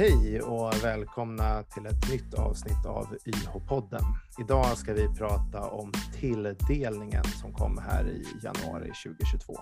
[0.00, 4.02] Hej och välkomna till ett nytt avsnitt av YH-podden.
[4.40, 9.56] Idag ska vi prata om tilldelningen som kom här i januari 2022.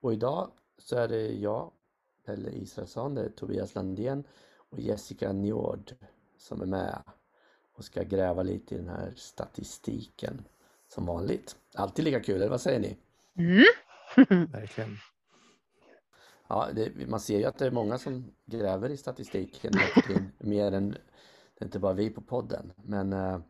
[0.00, 1.70] Och idag så är det jag,
[2.26, 4.24] Pelle Israelsson, det är Tobias Landén
[4.70, 5.94] och Jessica Njord
[6.36, 7.02] som är med
[7.74, 10.44] och ska gräva lite i den här statistiken
[10.88, 11.56] som vanligt.
[11.74, 12.96] Alltid lika kul, eller vad säger ni?
[13.36, 13.64] Mm.
[14.52, 14.96] Verkligen.
[16.48, 19.72] Ja, det, man ser ju att det är många som gräver i statistiken
[20.38, 20.90] mer än
[21.58, 22.72] det är inte bara vi på podden.
[22.76, 23.40] Men eh,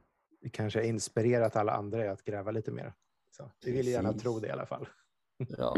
[0.40, 2.92] Vi kanske har inspirerat alla andra att gräva lite mer.
[3.30, 4.88] Så vi vill gärna tro det i alla fall.
[5.58, 5.76] ja,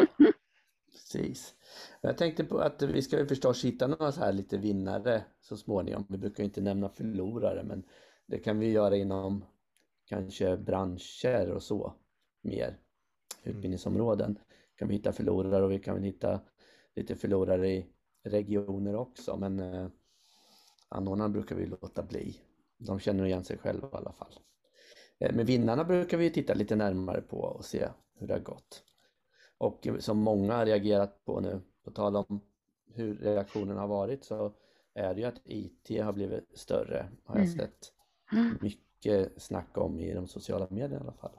[0.93, 1.55] precis.
[2.01, 5.57] Jag tänkte på att vi ska ju förstås hitta några så här lite vinnare så
[5.57, 6.07] småningom.
[6.09, 7.83] Vi brukar inte nämna förlorare, men
[8.27, 9.45] det kan vi göra inom
[10.05, 11.95] kanske branscher och så
[12.43, 12.79] mer.
[13.43, 14.39] Utbildningsområden
[14.81, 16.41] kan vi hitta förlorare och vi kan väl hitta
[16.97, 17.87] lite förlorare i
[18.23, 19.89] regioner också, men eh,
[20.89, 22.37] anordnarna brukar vi låta bli.
[22.79, 24.33] De känner igen sig själva i alla fall.
[25.19, 28.83] Eh, Men vinnarna brukar vi titta lite närmare på och se hur det har gått.
[29.59, 32.41] Och som många har reagerat på nu, på tal om
[32.95, 34.53] hur reaktionen har varit, så
[34.95, 37.57] är det ju att IT har blivit större, har jag Mm.
[37.59, 37.93] sett
[38.61, 41.39] mycket snack om i de sociala medierna i alla fall.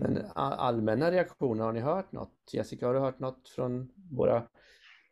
[0.00, 2.50] Men a- allmänna reaktioner, har ni hört något?
[2.52, 4.42] Jessica, har du hört något från våra...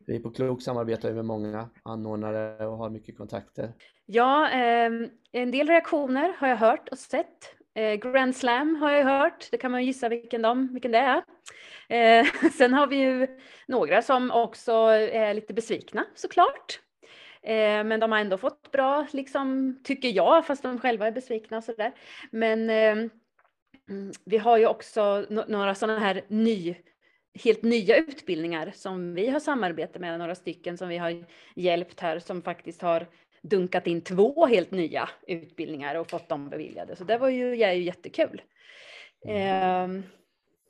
[0.07, 3.73] Vi på Klok samarbetar ju med många anordnare och har mycket kontakter.
[4.05, 7.55] Ja, ehm, en del reaktioner har jag hört och sett.
[7.75, 11.23] Eh, Grand Slam har jag hört, det kan man gissa vilken, de, vilken det är.
[11.89, 12.25] Eh,
[12.57, 13.27] sen har vi ju
[13.67, 16.79] några som också är lite besvikna såklart.
[17.41, 21.57] Eh, men de har ändå fått bra, liksom, tycker jag, fast de själva är besvikna
[21.57, 21.91] och sådär.
[22.31, 23.09] Men ehm, mm,
[23.89, 26.75] Mm, vi har ju också några sådana här ny,
[27.43, 31.25] helt nya utbildningar som vi har samarbete med, några stycken som vi har
[31.55, 33.07] hjälpt här som faktiskt har
[33.41, 36.95] dunkat in två helt nya utbildningar och fått dem beviljade.
[36.95, 38.41] Så det var ju, är ju jättekul.
[39.27, 39.87] Eh,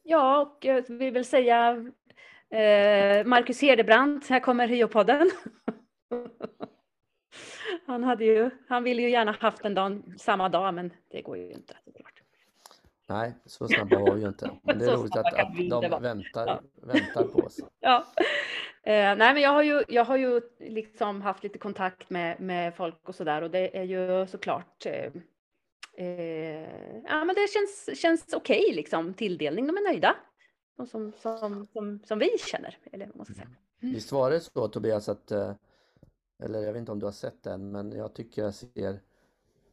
[0.03, 1.91] ja, och jag vill väl säga
[2.49, 5.31] eh, Marcus Hedebrandt, här kommer Hyopodden.
[7.85, 11.37] han, hade ju, han ville ju gärna haft den dagen, samma dag, men det går
[11.37, 11.77] ju inte.
[11.85, 12.14] såklart.
[13.07, 14.51] Nej, så snabba var vi ju inte.
[14.63, 16.61] Men det är roligt att, att de väntar, Ja.
[16.75, 17.59] väntar på oss.
[17.79, 18.05] Ja.
[18.83, 22.75] Eh, nej, men jag har ju, jag har ju liksom haft lite kontakt med, med
[22.75, 25.11] folk och sådär och det är ju såklart eh,
[25.97, 29.13] eh, ja, men det känns, känns okej liksom.
[29.13, 30.15] Tilldelning, de är nöjda.
[30.77, 33.47] Och som, som, som, som vi känner, eller vad man ska säga.
[33.79, 35.53] Visst var det så Tobias att, eh,
[36.43, 39.01] eller jag vet inte om du har sett den, men jag tycker jag ser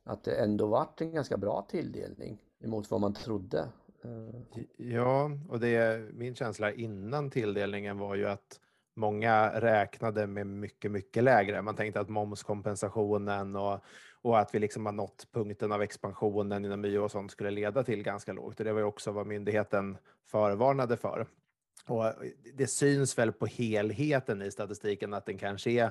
[0.04, 3.68] att det ändå varit en ganska bra tilldelning emot vad man trodde.
[4.04, 8.60] Eh, ja, och det min känsla innan tilldelningen var ju att
[8.94, 11.62] många räknade med mycket, mycket lägre.
[11.62, 13.84] Man tänkte att momskompensationen och,
[14.22, 17.84] och att vi liksom har nått punkten av expansionen inom YH och sånt skulle leda
[17.84, 18.58] till ganska lågt.
[18.60, 19.96] Och det var ju också vad myndigheten
[20.30, 21.26] förvarnade för.
[21.86, 22.04] Och
[22.54, 25.90] det syns väl på helheten i statistiken att den kanske är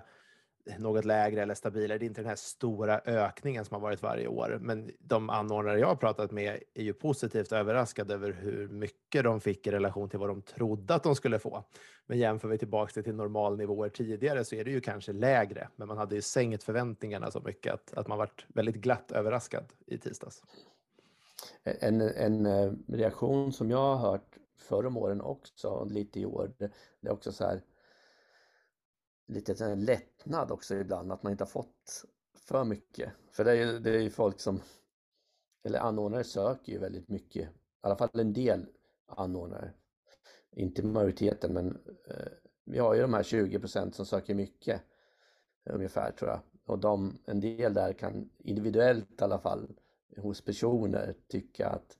[0.80, 1.98] något lägre eller stabilare.
[1.98, 4.58] Det är inte den här stora ökningen som har varit varje år.
[4.62, 9.42] Men de anordnare jag har pratat med är ju positivt överraskade över hur mycket de
[9.42, 11.64] fick i relation till vad de trodde att de skulle få.
[12.06, 15.70] Men jämför vi tillbaka det till normalnivåer tidigare så är det ju kanske lägre.
[15.76, 19.64] Men man hade ju sänkt förväntningarna så mycket att, att man varit väldigt glatt överraskad
[19.86, 20.44] i tisdags.
[21.64, 22.48] En, en
[22.88, 26.72] reaktion som jag har hört förr om åren också, och lite i år, det
[27.02, 27.62] är också så här
[29.32, 32.06] lite lättnad också ibland, att man inte har fått
[32.36, 33.12] för mycket.
[33.32, 34.62] För det är ju, det är ju folk som,
[35.64, 37.50] eller anordnare söker ju väldigt mycket, i
[37.82, 38.66] alla fall en del
[39.08, 39.74] anordnare.
[40.52, 41.68] Inte majoriteten, men
[42.08, 42.32] eh,
[42.66, 44.82] vi har ju de här 20% som söker mycket,
[45.70, 46.40] ungefär tror jag.
[46.66, 49.70] Och de, en del där kan individuellt i alla fall
[50.18, 51.98] hos personer tycka att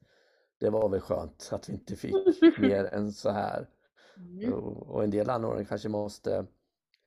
[0.58, 2.14] det var väl skönt att vi inte fick
[2.60, 3.70] mer än så här.
[4.18, 4.54] Mm.
[4.54, 6.46] Och, och en del anordnare kanske måste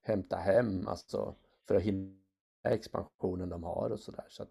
[0.04, 1.34] hämta hem alltså
[1.68, 2.18] för att hinna
[2.68, 4.24] expansionen de har och sådär.
[4.28, 4.46] Så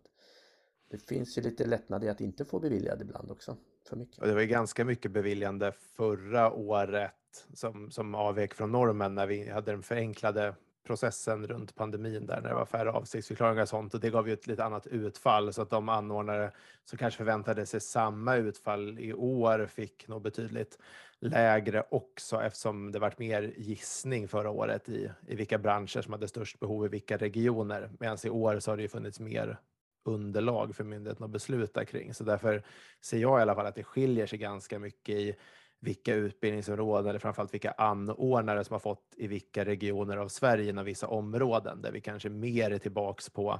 [0.89, 3.57] det finns ju lite lättnad i att inte få beviljad ibland också.
[3.89, 4.19] För mycket.
[4.19, 9.27] Och det var ju ganska mycket beviljande förra året som, som avvek från normen när
[9.27, 13.93] vi hade den förenklade processen runt pandemin där när det var färre avsiktsförklaringar och sånt
[13.93, 16.51] och det gav ju ett lite annat utfall så att de anordnare
[16.85, 20.77] som kanske förväntade sig samma utfall i år fick nog betydligt
[21.19, 26.27] lägre också eftersom det varit mer gissning förra året i, i vilka branscher som hade
[26.27, 27.89] störst behov i vilka regioner.
[27.99, 29.57] Medan i år så har det ju funnits mer
[30.05, 32.13] underlag för myndigheten att besluta kring.
[32.13, 32.63] Så därför
[33.01, 35.35] ser jag i alla fall att det skiljer sig ganska mycket i
[35.83, 40.85] vilka utbildningsområden eller framförallt vilka anordnare som har fått i vilka regioner av Sverige inom
[40.85, 43.59] vissa områden där vi kanske mer är tillbaks på,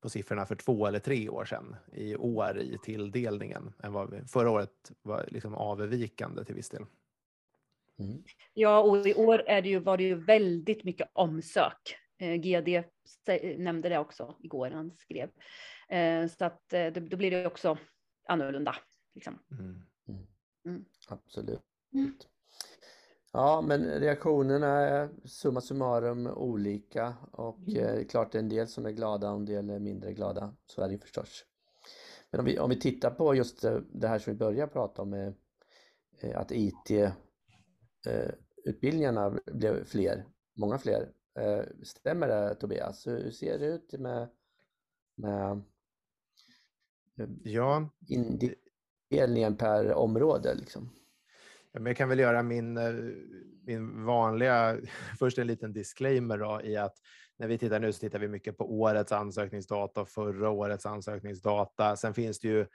[0.00, 4.20] på siffrorna för två eller tre år sedan i år i tilldelningen än vad vi,
[4.26, 6.84] förra året var liksom avvikande till viss del.
[7.98, 8.22] Mm.
[8.54, 11.96] Ja, och i år är det ju, var det ju väldigt mycket omsök.
[12.18, 12.84] Eh, GD
[13.56, 15.30] nämnde det också igår, han skrev.
[15.88, 17.78] Eh, så att eh, då blir det också
[18.28, 18.76] annorlunda.
[19.14, 19.38] Liksom.
[19.50, 19.82] Mm.
[20.68, 20.84] Mm.
[21.08, 21.62] Absolut.
[21.92, 22.12] Mm.
[23.32, 27.84] Ja, men reaktionerna är summa summarum olika och mm.
[27.84, 30.54] eh, klart det är en del som är glada och en del är mindre glada.
[30.66, 31.44] Så är det förstås.
[32.30, 35.14] Men om vi, om vi tittar på just det här som vi börjar prata om,
[35.14, 38.30] eh, att IT eh,
[38.64, 40.26] utbildningarna blev fler,
[40.56, 41.12] många fler.
[41.38, 43.06] Eh, stämmer det Tobias?
[43.06, 44.28] Hur ser det ut med,
[45.14, 45.62] med
[47.42, 47.88] ja
[49.08, 50.54] fördelningen per område?
[50.54, 50.90] Liksom?
[51.72, 52.92] Ja, men jag kan väl göra min, eh,
[53.66, 54.76] min vanliga,
[55.18, 56.94] först en liten disclaimer då, i att
[57.36, 61.96] när vi tittar nu så tittar vi mycket på årets ansökningsdata och förra årets ansökningsdata.
[61.96, 62.66] Sen finns det ju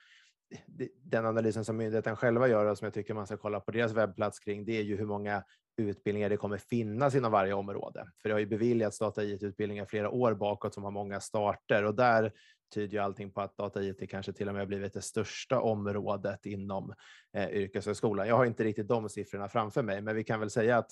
[1.03, 3.91] den analysen som myndigheten själva gör och som jag tycker man ska kolla på deras
[3.91, 5.44] webbplats kring, det är ju hur många
[5.77, 8.07] utbildningar det kommer finnas inom varje område.
[8.21, 11.95] För det har ju beviljats data IT-utbildningar flera år bakåt som har många starter och
[11.95, 12.31] där
[12.73, 15.59] tyder ju allting på att data IT kanske till och med har blivit det största
[15.59, 16.93] området inom
[17.33, 18.27] eh, yrkeshögskolan.
[18.27, 20.91] Jag har inte riktigt de siffrorna framför mig, men vi kan väl säga att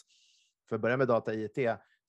[0.69, 1.57] för att börja med data IT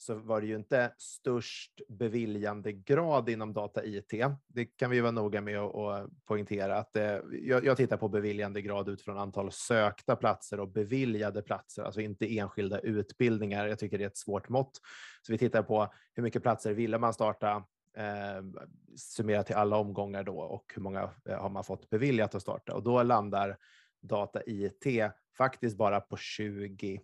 [0.03, 4.13] så var det ju inte störst beviljandegrad inom data IT.
[4.47, 6.77] Det kan vi vara noga med att poängtera.
[6.77, 12.39] Att eh, jag, tittar på beviljandegrad utifrån antal sökta platser och beviljade platser, alltså inte
[12.39, 13.67] enskilda utbildningar.
[13.67, 14.81] Jag tycker det är ett svårt mått.
[15.27, 17.65] Så vi tittar på hur mycket platser ville man starta
[17.97, 18.45] eh,
[18.97, 22.75] summerat till alla omgångar då och hur många eh, har man fått beviljat att starta
[22.75, 23.57] och då landar
[24.03, 27.01] data IT faktiskt bara på 20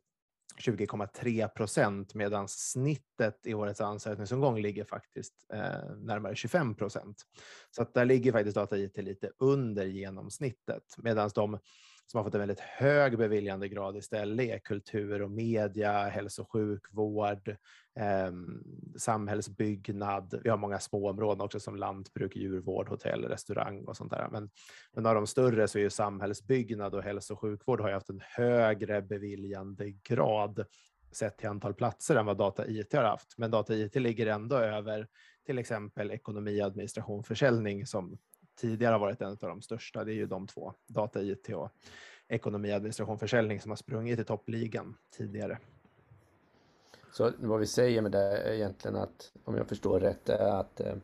[0.60, 7.22] 20,3 procent medan snittet i årets ansökningsomgång ligger faktiskt eh, närmare 25 procent.
[7.70, 11.58] Så att där ligger faktiskt data IT lite under genomsnittet medan de
[12.10, 17.48] som har fått en väldigt hög beviljandegrad istället är kultur och media, hälso och sjukvård,
[17.98, 18.32] eh,
[18.96, 20.40] samhällsbyggnad.
[20.44, 24.28] Vi har många små områden också som lantbruk, djurvård, hotell, restaurang och sånt där.
[24.32, 24.50] Men,
[24.92, 28.22] men av de större så är ju samhällsbyggnad och hälso och sjukvård har haft en
[28.24, 30.64] högre beviljandegrad
[31.12, 33.38] sett till antal platser än vad data IT har haft.
[33.38, 35.06] Men data IT ligger ändå över
[35.46, 38.18] till exempel ekonomi, administration, försäljning som
[38.58, 40.04] tidigare har varit en av de största.
[40.04, 41.70] Det är ju de två, data, IT och
[42.28, 45.58] ekonomi, administration, försäljning som har sprungit i toppligan tidigare.
[47.12, 50.80] Så vad vi säger med det är egentligen att, om jag förstår rätt, är att
[50.80, 50.94] eh,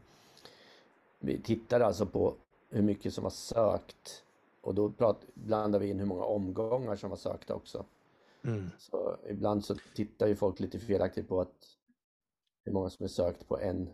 [1.18, 2.34] vi tittar alltså på
[2.70, 4.24] hur mycket som har sökt
[4.60, 7.84] och då prat, blandar vi in hur många omgångar som var sökta också.
[8.44, 8.70] Mm.
[8.78, 11.76] Så ibland så tittar ju folk lite felaktigt på att
[12.64, 13.90] hur många som är sökt på en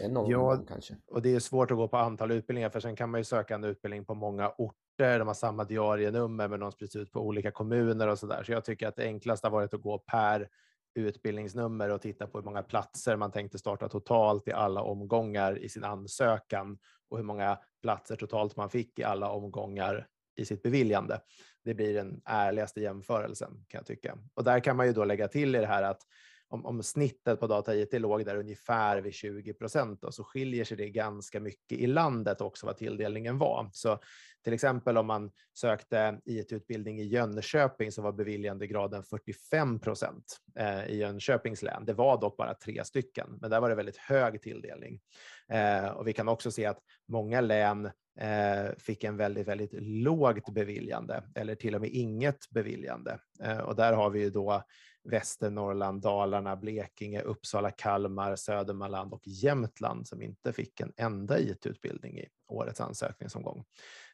[0.00, 0.96] en av ja, dem kanske.
[1.06, 3.54] och det är svårt att gå på antal utbildningar för sen kan man ju söka
[3.54, 5.18] en utbildning på många orter.
[5.18, 8.42] De har samma diarienummer men de sprids ut på olika kommuner och så där.
[8.42, 10.48] Så jag tycker att det enklaste har varit att gå per
[10.94, 15.68] utbildningsnummer och titta på hur många platser man tänkte starta totalt i alla omgångar i
[15.68, 20.06] sin ansökan och hur många platser totalt man fick i alla omgångar
[20.36, 21.20] i sitt beviljande.
[21.64, 24.18] Det blir den ärligaste jämförelsen kan jag tycka.
[24.34, 26.02] Och där kan man ju då lägga till i det här att
[26.50, 30.76] om, om snittet på data IT låg där ungefär vid 20 procent så skiljer sig
[30.76, 33.70] det ganska mycket i landet också vad tilldelningen var.
[33.72, 33.98] Så
[34.44, 40.96] till exempel om man sökte IT-utbildning i Jönköping så var beviljandegraden 45 procent eh, i
[40.96, 41.84] Jönköpings län.
[41.84, 45.00] Det var dock bara tre stycken, men där var det väldigt hög tilldelning.
[45.48, 46.78] Eh, och vi kan också se att
[47.08, 53.18] många län Eh, fick en väldigt, väldigt lågt beviljande eller till och med inget beviljande.
[53.42, 54.62] Eh, och där har vi ju då
[55.04, 62.28] Västernorrland, Dalarna, Blekinge, Uppsala, Kalmar, Södermanland och Jämtland som inte fick en enda IT-utbildning i
[62.48, 63.64] årets ansökningsomgång.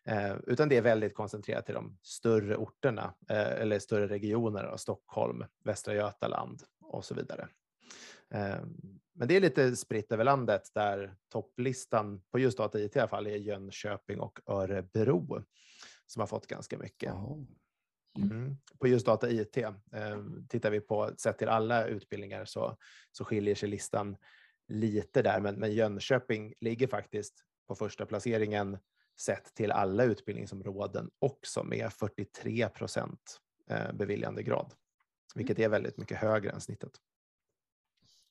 [0.05, 5.95] Eh, utan det är väldigt koncentrerat till de större orterna eller större regionerna, Stockholm, Västra
[5.95, 7.49] Götaland och så vidare.
[9.19, 13.09] Men det är lite spritt över landet där topplistan på just data IT i alla
[13.09, 15.43] fall är Jönköping och Örebro
[16.07, 17.13] som har fått ganska mycket.
[17.13, 17.43] Oh.
[18.19, 18.57] Mm.
[18.79, 19.73] På just data IT, eh,
[20.49, 22.77] tittar vi på sett till alla utbildningar så,
[23.13, 24.17] så skiljer sig listan
[24.69, 28.79] lite där, men, men Jönköping ligger faktiskt på första placeringen
[29.21, 34.75] sett till alla utbildningsområden också med 43 procent eh, beviljandegrad,
[35.35, 36.93] vilket är väldigt mycket högre än snittet.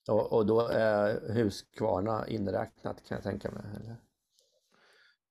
[0.08, 3.64] Och, och då är Huskvarna inräknat kan jag tänka mig?
[3.76, 3.96] Eller?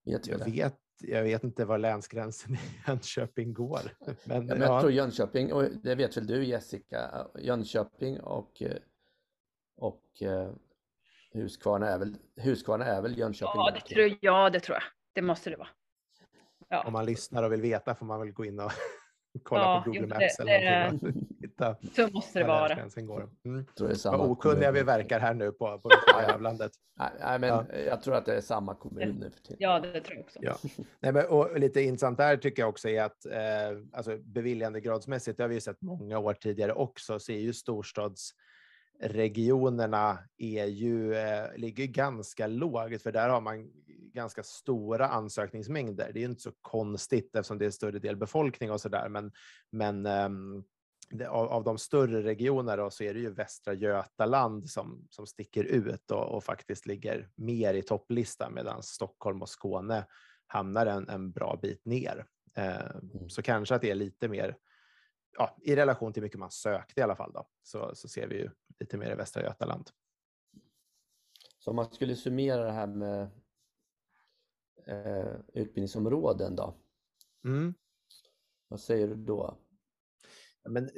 [0.05, 3.81] Vet jag vet jag vet inte var länsgränsen i Jönköping går.
[4.25, 8.63] Men, ja, men jag tror Jönköping, och det vet väl du Jessica, Jönköping och,
[9.77, 10.03] och
[11.33, 13.53] Huskvarna är väl, Huskvarna är väl Jönköping?
[13.55, 14.83] Ja det, tror, ja, det tror jag.
[15.13, 15.69] Det måste det vara.
[16.69, 16.85] Ja.
[16.87, 18.73] Om man lyssnar och vill veta får man väl gå in och
[19.43, 21.34] kolla ja, på Google Maps det, eller någonting.
[21.55, 22.89] Hitta så måste det vara.
[22.97, 23.31] Går.
[23.45, 23.67] Mm.
[23.79, 25.91] Tror det är samma Vad okunniga vi verkar här nu på, på
[26.29, 26.73] jävlandet.
[27.21, 27.67] Nej, men ja.
[27.87, 29.57] jag tror att det är samma kommun nu för tiden.
[29.61, 30.39] Ja, det tror jag också.
[30.43, 30.57] Ja.
[31.01, 35.45] Nej, men, och lite intressant där tycker jag också är att eh, alltså, beviljandegradsmässigt, det
[35.45, 38.31] har vi sett många år tidigare också, så är ju storstads
[39.01, 43.71] regionerna är ju, eh, ligger ganska lågt, för där har man
[44.15, 46.11] ganska stora ansökningsmängder.
[46.15, 49.33] Det är inte så konstigt eftersom det är större del befolkning och så där, men,
[49.71, 50.65] men um,
[51.11, 55.65] det, av, av, de större regionerna så är det ju Västra Götaland som, som sticker
[55.65, 60.07] ut och, och faktiskt ligger mer i topplistan medan Stockholm och Skåne
[60.47, 62.27] hamnar en, en bra bit ner.
[62.59, 64.57] Uh, Så kanske att det är lite mer
[65.39, 68.37] ja, i relation till mycket man sökte i alla fall då, så, så ser vi
[68.37, 69.91] ju lite mer i Västra Götaland.
[71.59, 73.23] Så om man skulle summera det här med
[74.87, 76.75] eh, utbildningsområden då?
[77.45, 77.75] Mm.
[78.69, 79.59] Vad säger du då?
[80.69, 80.91] Men eh,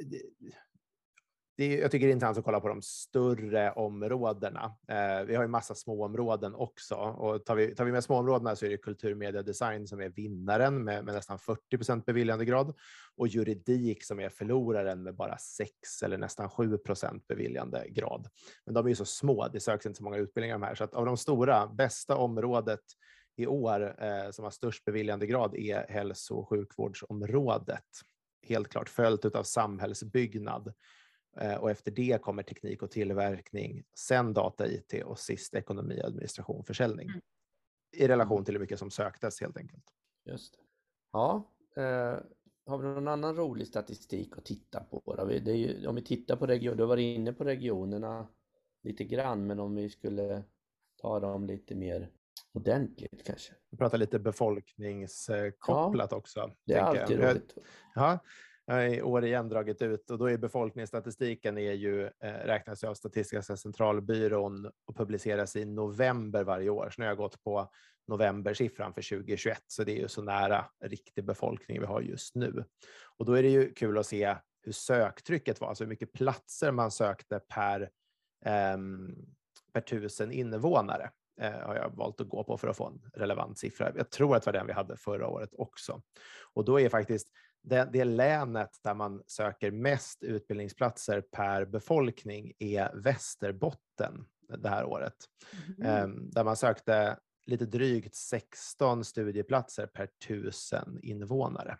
[1.57, 4.75] det, jag tycker det är intressant att kolla på de större områdena.
[4.87, 8.65] Eh, vi har ju massa småområden också och tar vi, tar vi med småområdena så
[8.65, 12.73] är det kultur, media, design som är vinnaren med, med nästan 40 procent beviljandegrad
[13.15, 15.71] och juridik som är förloraren med bara 6
[16.03, 18.27] eller nästan 7 procent beviljandegrad.
[18.65, 20.93] Men de är ju så små, det söks inte så många utbildningar här, så att
[20.93, 22.83] av de stora, bästa området
[23.35, 27.85] i år eh, som har störst beviljandegrad är hälso och sjukvårdsområdet.
[28.41, 30.73] Helt klart följt av samhällsbyggnad
[31.41, 36.63] Eh, och efter det kommer teknik och tillverkning, sen data, IT och sist ekonomi, administration,
[36.63, 37.09] försäljning.
[37.09, 37.21] Mm.
[37.97, 39.83] I relation till hur mycket som söktes helt enkelt.
[40.25, 40.59] Just det.
[41.11, 42.19] Ja, eh,
[42.65, 45.15] har vi någon annan rolig statistik att titta på?
[45.17, 45.25] Då?
[45.25, 48.27] Det är ju, om vi tittar på region, du har varit inne på regionerna
[48.83, 50.43] lite grann, men om vi skulle
[51.01, 52.11] ta dem lite mer
[52.53, 53.53] ordentligt kanske.
[53.71, 56.55] Vi pratar lite befolkningskopplat ja, också.
[56.65, 57.29] Det är alltid jag.
[57.29, 57.55] roligt.
[57.95, 58.19] Ja,
[58.69, 62.83] jag har i år igen dragit ut och då är befolkningsstatistiken är ju, eh, räknas
[62.83, 66.89] av Statistiska centralbyrån och publiceras i november varje år.
[66.89, 67.71] Så nu har jag gått på
[68.07, 72.63] novembersiffran för 2021, så det är ju så nära riktig befolkning vi har just nu.
[73.17, 76.71] Och då är det ju kul att se hur söktrycket var, alltså hur mycket platser
[76.71, 77.81] man sökte per,
[78.45, 78.77] eh,
[79.73, 83.91] per tusen invånare har jag valt att gå på för att få en relevant siffra.
[83.95, 86.01] Jag tror att det var den vi hade förra året också.
[86.53, 87.27] Och då är faktiskt
[87.63, 94.25] det, det länet där man söker mest utbildningsplatser per befolkning är Västerbotten
[94.57, 95.15] det här året.
[95.83, 96.29] Mm.
[96.29, 101.77] Där man sökte lite drygt 16 studieplatser per tusen invånare.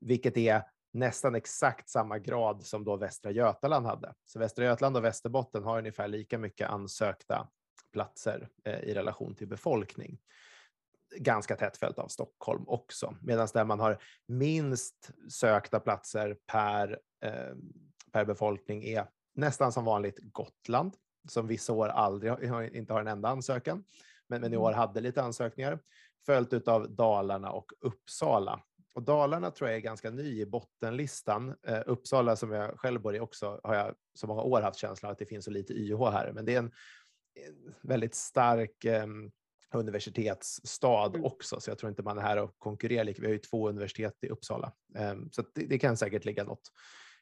[0.00, 4.14] Vilket är nästan exakt samma grad som då Västra Götaland hade.
[4.24, 7.48] Så Västra Götaland och Västerbotten har ungefär lika mycket ansökta
[7.92, 10.18] platser eh, i relation till befolkning
[11.16, 13.16] ganska tätt följt av Stockholm också.
[13.20, 17.54] Medan där man har minst sökta platser per, eh,
[18.12, 20.96] per befolkning är nästan som vanligt Gotland,
[21.28, 22.32] som vissa år aldrig
[22.74, 23.84] inte har en enda ansökan,
[24.28, 24.78] men, men i år mm.
[24.78, 25.78] hade lite ansökningar.
[26.26, 28.62] Följt av Dalarna och Uppsala.
[28.94, 31.54] Och Dalarna tror jag är ganska ny i bottenlistan.
[31.66, 35.12] Eh, Uppsala som jag själv bor i också har jag så många år haft känslan
[35.12, 36.72] att det finns så lite YH här, men det är en
[37.82, 39.06] väldigt stark eh,
[39.72, 41.24] universitetsstad mm.
[41.24, 43.14] också, så jag tror inte man är här och konkurrerar.
[43.18, 46.72] Vi har ju två universitet i Uppsala, ehm, så det, det, kan säkert ligga något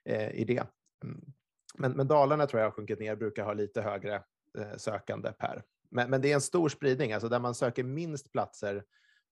[0.04, 0.66] eh, i det.
[1.04, 1.20] Mm.
[1.74, 4.14] Men, men Dalarna tror jag har sjunkit ner, brukar ha lite högre
[4.58, 5.62] eh, sökande per.
[5.90, 8.84] Men, men det är en stor spridning, alltså där man söker minst platser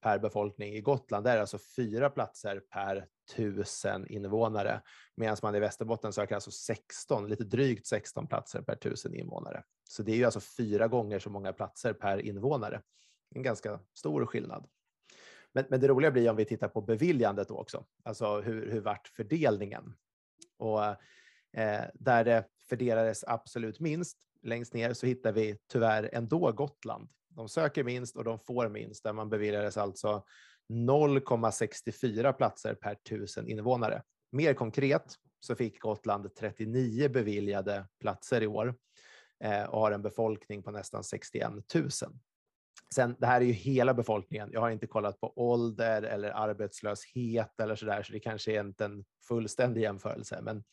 [0.02, 3.06] per befolkning i Gotland, där är alltså fyra platser per
[3.36, 4.82] tusen invånare,
[5.16, 9.62] medan man i Västerbotten söker alltså 16, lite drygt 16 platser per tusen invånare.
[9.90, 12.82] Så det är ju alltså fyra gånger så många platser per invånare
[13.34, 14.66] en ganska stor skillnad.
[15.52, 19.08] Men, men det roliga blir om vi tittar på beviljandet också, alltså hur, hur vart
[19.08, 19.94] fördelningen?
[20.56, 20.84] Och
[21.52, 27.10] eh, där det fördelades absolut minst, längst ner så hittar vi tyvärr ändå Gotland.
[27.28, 30.24] De söker minst och de får minst, där man beviljades alltså
[30.68, 34.02] 0,64 platser per tusen invånare.
[34.32, 38.74] Mer konkret så fick Gotland 39 beviljade platser i år
[39.68, 41.90] och har en befolkning på nästan 61 000.
[42.94, 44.50] Sen, det här är ju hela befolkningen.
[44.52, 48.60] Jag har inte kollat på ålder eller arbetslöshet eller så där, så det kanske är
[48.60, 50.64] inte en fullständig jämförelse, men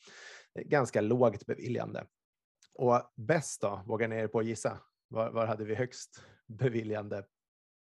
[0.56, 2.06] ganska lågt beviljande.
[2.74, 4.78] Och bäst då, vågar ni er på att gissa?
[5.08, 7.26] Var, var hade vi högst beviljande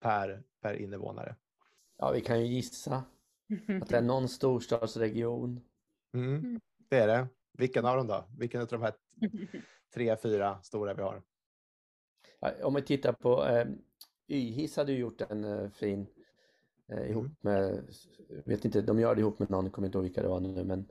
[0.02, 1.36] per, per invånare?
[1.98, 3.04] Ja, vi kan ju gissa
[3.82, 5.62] att det är någon storstadsregion.
[6.14, 6.62] Mm.
[6.90, 7.28] det är det.
[7.58, 8.28] Vilken av dem då?
[8.38, 8.94] Vilken av de här
[9.94, 11.22] tre, fyra stora vi har?
[12.64, 13.68] Om vi tittar på eh,
[14.28, 16.08] Y-Hiss hade ju gjort en eh, fin
[16.88, 17.36] eh, ihop mm.
[17.42, 17.84] med,
[18.46, 20.64] vet inte, de gör det ihop med någon, kommer inte ihåg vilka det var nu
[20.64, 20.88] men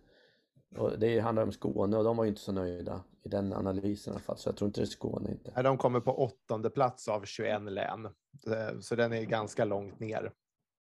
[0.99, 4.15] det handlar om Skåne och de var ju inte så nöjda i den analysen i
[4.15, 5.63] alla fall, så jag tror inte det är Skåne inte.
[5.63, 8.05] De kommer på åttonde plats av 21 län,
[8.47, 10.33] eh, så den är ganska långt ner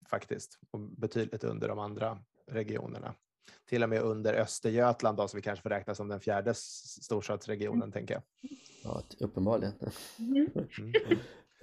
[0.10, 3.16] faktiskt och betydligt under de andra regionerna.
[3.66, 7.82] Till och med under Östergötland då, som vi kanske får räkna som den fjärde storstadsregionen,
[7.82, 7.92] mm.
[7.92, 8.24] tänker jag.
[8.84, 9.74] Ja, uppenbarligen.
[10.20, 10.50] Mm.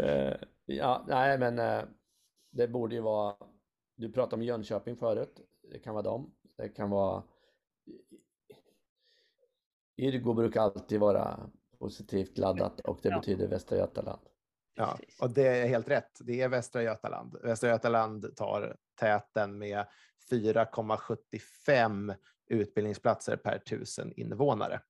[0.02, 1.84] uh, ja, nej, men uh,
[2.50, 3.36] det borde ju vara.
[3.96, 5.40] Du pratade om Jönköping förut.
[5.62, 6.34] Det kan vara dem.
[6.56, 7.22] Det kan vara
[9.98, 13.18] Yrgo brukar alltid vara positivt laddat och det ja.
[13.18, 14.20] betyder Västra Götaland.
[14.78, 16.10] Ja, och det är helt rätt.
[16.20, 17.36] Det är Västra Götaland.
[17.42, 19.86] Västra Götaland tar täten med
[20.30, 22.14] 4,75
[22.50, 24.80] utbildningsplatser per tusen invånare.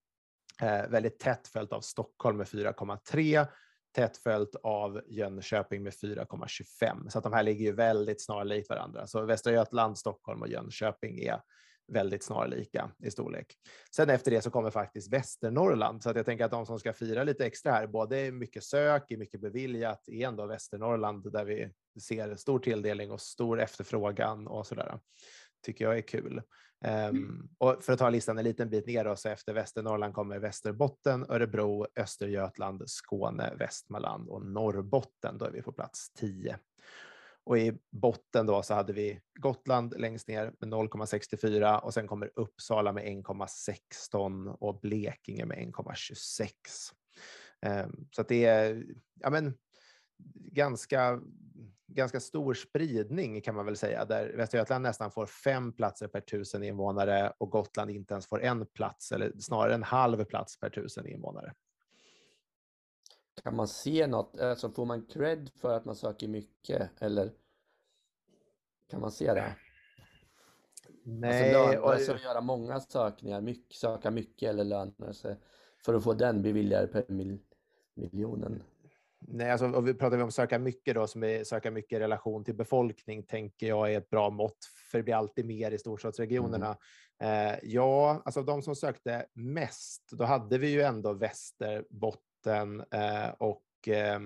[0.63, 3.47] Eh, väldigt tätt följt av Stockholm med 4,3,
[3.95, 7.09] tätt följt av Jönköping med 4,25.
[7.09, 9.07] Så att de här ligger ju väldigt snarlikt varandra.
[9.07, 11.41] Så Västra Götaland, Stockholm och Jönköping är
[11.89, 13.55] väldigt snarlika i storlek.
[13.97, 16.93] Sen efter det så kommer faktiskt Västernorrland, så att jag tänker att de som ska
[16.93, 22.37] fira lite extra här, både mycket sök, mycket beviljat, är ändå Västernorrland där vi ser
[22.37, 25.01] stor tilldelning och stor efterfrågan och så där.
[25.63, 26.43] Tycker jag är kul.
[26.85, 27.17] Mm.
[27.17, 30.39] Um, och för att ta listan en liten bit ner då, så efter Västernorrland kommer
[30.39, 35.39] Västerbotten, Örebro, Östergötland, Skåne, Västmanland och Norrbotten.
[35.39, 36.59] Då är vi på plats 10.
[37.49, 42.31] Och i botten då så hade vi Gotland längst ner med 0,64 och sen kommer
[42.35, 46.51] Uppsala med 1,16 och Blekinge med 1,26.
[47.61, 48.85] Ehm, så att det är
[49.21, 49.55] ja men,
[50.35, 51.21] ganska,
[51.87, 56.21] ganska stor spridning kan man väl säga, där Västra Götaland nästan får fem platser per
[56.21, 60.71] tusen invånare och Gotland inte ens får en plats, eller snarare en halv plats per
[60.71, 61.55] tusen invånare.
[63.43, 67.33] Kan man se något, alltså får man cred för att man söker mycket eller
[68.91, 69.57] kan man se det?
[71.05, 71.55] Nej.
[71.55, 75.37] Alltså lönar sig att göra många sökningar, mycket, söka mycket eller lönar sig
[75.85, 77.39] för att få den beviljad per mil,
[77.95, 78.63] miljonen?
[79.21, 82.45] Nej, alltså, om vi pratar om söka mycket då, som är söka mycket i relation
[82.45, 84.59] till befolkning, tänker jag är ett bra mått,
[84.91, 86.77] för det blir alltid mer i storstadsregionerna.
[87.19, 87.55] Mm.
[87.55, 93.89] Eh, ja, alltså de som sökte mest, då hade vi ju ändå Västerbotten eh, och
[93.89, 94.21] eh,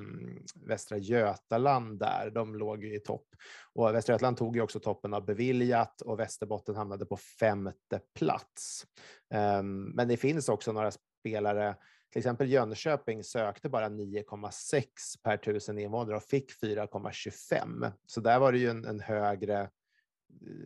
[0.66, 2.30] Västra Götaland där.
[2.30, 3.26] De låg i topp.
[3.72, 8.86] Och Västra Götaland tog ju också toppen av beviljat och Västerbotten hamnade på femte plats.
[9.34, 11.76] Eh, men det finns också några spelare
[12.12, 14.84] till exempel Jönköping sökte bara 9,6
[15.22, 17.92] per tusen invånare och fick 4,25.
[18.06, 19.70] Så där var det ju en, en högre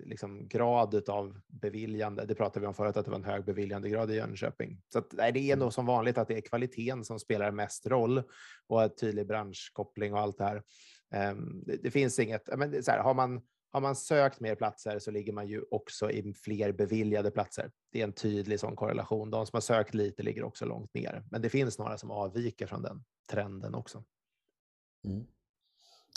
[0.05, 2.25] liksom, grad av beviljande.
[2.27, 4.83] Det pratade vi om förut, att det var en hög beviljandegrad i Jönköping.
[4.93, 5.73] Så att, nej, det är nog mm.
[5.73, 8.23] som vanligt att det är kvaliteten som spelar mest roll
[8.67, 10.63] och en tydlig branschkoppling och allt det här.
[11.31, 13.41] Um, det, det, finns inget, men så här, har, man,
[13.73, 17.71] har man sökt mer platser så ligger man ju också i fler beviljade platser.
[17.93, 19.31] Det är en tydlig sån korrelation.
[19.31, 22.67] De som har sökt lite ligger också långt ner, men det finns några som avviker
[22.67, 24.05] från den trenden också.
[25.05, 25.27] Mm.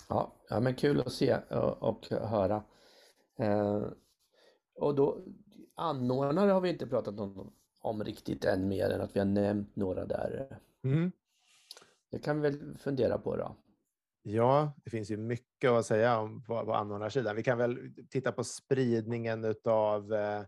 [0.10, 1.38] Ja, ja, men kul att se
[1.80, 2.64] och höra.
[3.40, 3.86] Eh,
[4.76, 5.26] och då,
[5.76, 9.76] anordnare har vi inte pratat om, om riktigt än mer än att vi har nämnt
[9.76, 10.60] några där.
[10.84, 11.12] Mm.
[12.12, 13.56] Det kan vi väl fundera på då.
[14.22, 17.36] Ja, det finns ju mycket att säga om på, på anordnarsidan.
[17.36, 17.78] Vi kan väl
[18.10, 20.44] titta på spridningen av eh,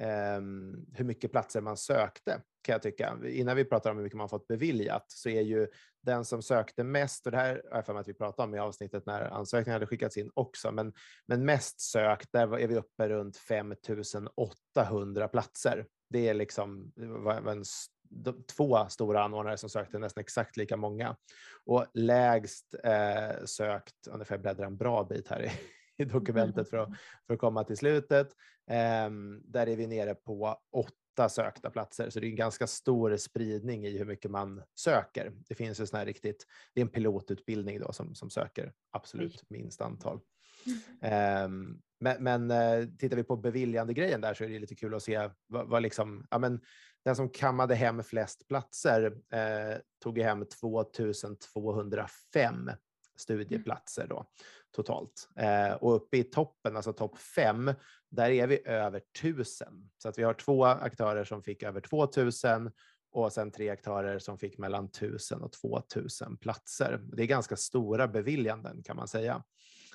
[0.00, 3.18] Ehm, hur mycket platser man sökte, kan jag tycka.
[3.24, 5.68] Innan vi pratar om hur mycket man fått beviljat, så är ju
[6.02, 8.54] den som sökte mest, och det här har jag för mig att vi pratade om
[8.54, 10.92] i avsnittet när ansökningen hade skickats in också, men,
[11.26, 13.74] men mest sökt, där är vi uppe runt 5
[14.76, 15.86] 800 platser.
[16.10, 17.64] Det är liksom var en,
[18.56, 21.16] två stora anordnare som sökte nästan exakt lika många.
[21.64, 25.50] Och lägst eh, sökt, nu får jag bläddra en bra bit här i,
[26.02, 26.88] i dokumentet för att,
[27.26, 28.28] för att komma till slutet.
[28.70, 29.10] Eh,
[29.44, 30.60] där är vi nere på
[31.18, 35.32] åtta sökta platser, så det är en ganska stor spridning i hur mycket man söker.
[35.48, 39.50] Det finns ju sån här riktigt, det är en pilotutbildning då som, som söker absolut
[39.50, 40.20] minst antal.
[41.44, 45.02] Um, men, men uh, tittar vi på beviljande-grejen där så är det lite kul att
[45.02, 46.60] se vad, vad liksom, ja, men,
[47.04, 52.70] den som kammade hem flest platser eh, tog hem 2205
[53.28, 53.42] Mm.
[53.42, 54.26] studieplatser då
[54.76, 55.28] totalt.
[55.36, 57.74] Eh, och uppe i toppen, alltså topp fem,
[58.10, 59.90] där är vi över tusen.
[59.98, 62.70] Så att vi har två aktörer som fick över 2000
[63.10, 67.00] och sen tre aktörer som fick mellan 1000 och 2000 platser.
[67.12, 69.44] Det är ganska stora beviljanden kan man säga.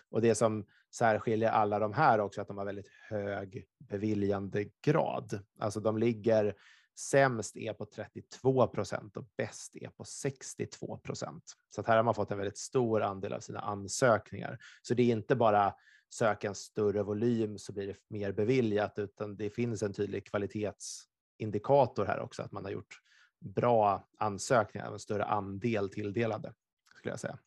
[0.10, 5.40] Och det som särskiljer alla de här också att de har väldigt hög beviljandegrad.
[5.60, 6.56] Alltså de ligger
[6.96, 11.44] sämst är på 32 procent och bäst är på 62 procent.
[11.70, 14.60] Så att här har man fått en väldigt stor andel av sina ansökningar.
[14.82, 15.74] Så det är inte bara
[16.14, 22.06] söka en större volym så blir det mer beviljat, utan det finns en tydlig kvalitetsindikator
[22.06, 23.00] här också, att man har gjort
[23.40, 26.54] bra ansökningar, en större andel tilldelade,
[26.96, 27.40] skulle jag säga.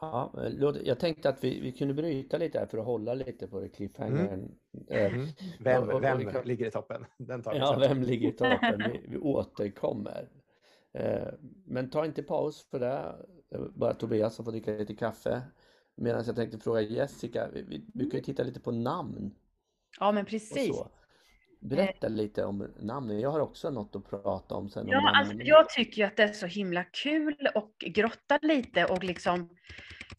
[0.00, 0.32] Ja,
[0.84, 3.68] jag tänkte att vi, vi kunde bryta lite här för att hålla lite på det
[3.68, 4.56] cliffhangern.
[4.90, 5.14] Mm.
[5.14, 5.26] Mm.
[5.60, 6.44] Vem, och, vem kan...
[6.44, 7.06] ligger i toppen?
[7.18, 8.82] Den tar vi ja, vem ligger i toppen?
[8.92, 10.28] Vi, vi återkommer.
[10.92, 11.28] Eh,
[11.64, 13.14] men ta inte paus för det.
[13.74, 15.42] Bara Tobias som får dricka lite kaffe.
[15.94, 19.34] Medan jag tänkte fråga Jessica, vi, vi, vi kan ju titta lite på namn.
[20.00, 20.82] Ja, men precis.
[21.60, 23.20] Berätta lite om namnen.
[23.20, 24.88] Jag har också något att prata om sen.
[24.88, 29.04] Ja, om alltså, jag tycker att det är så himla kul och grotta lite och
[29.04, 29.48] liksom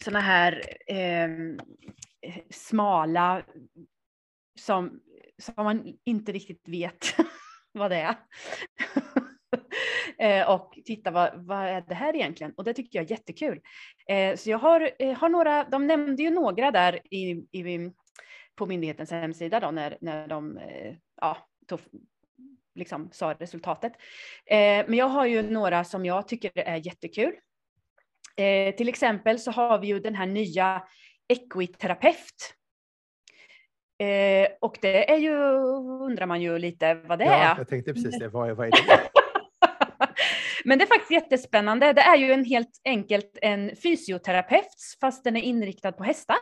[0.04, 1.30] såna här eh,
[2.50, 3.44] smala
[4.60, 5.00] som,
[5.38, 7.06] som man inte riktigt vet
[7.72, 8.16] vad det är.
[10.20, 12.54] eh, och titta vad, vad är det här egentligen?
[12.58, 13.62] Och det tycker jag är jättekul.
[14.10, 17.92] Eh, så jag har, eh, har några, de nämnde ju några där i, i,
[18.56, 21.80] på myndighetens hemsida då när, när de eh, ja, tog,
[22.76, 23.94] liksom sa resultatet.
[24.46, 27.34] Eh, men jag har ju några som jag tycker är jättekul.
[28.36, 30.84] Eh, till exempel så har vi ju den här nya
[31.28, 32.54] Equiterapeut.
[34.00, 35.36] Eh, och det är ju,
[36.06, 37.58] undrar man ju lite vad det ja, är.
[37.58, 39.10] Jag tänkte precis det, vad är, vad är det?
[40.66, 41.94] Men det är faktiskt jättespännande.
[41.94, 46.38] Det är ju en helt enkelt en fysioterapeut fast den är inriktad på hästar.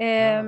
[0.00, 0.42] Eh,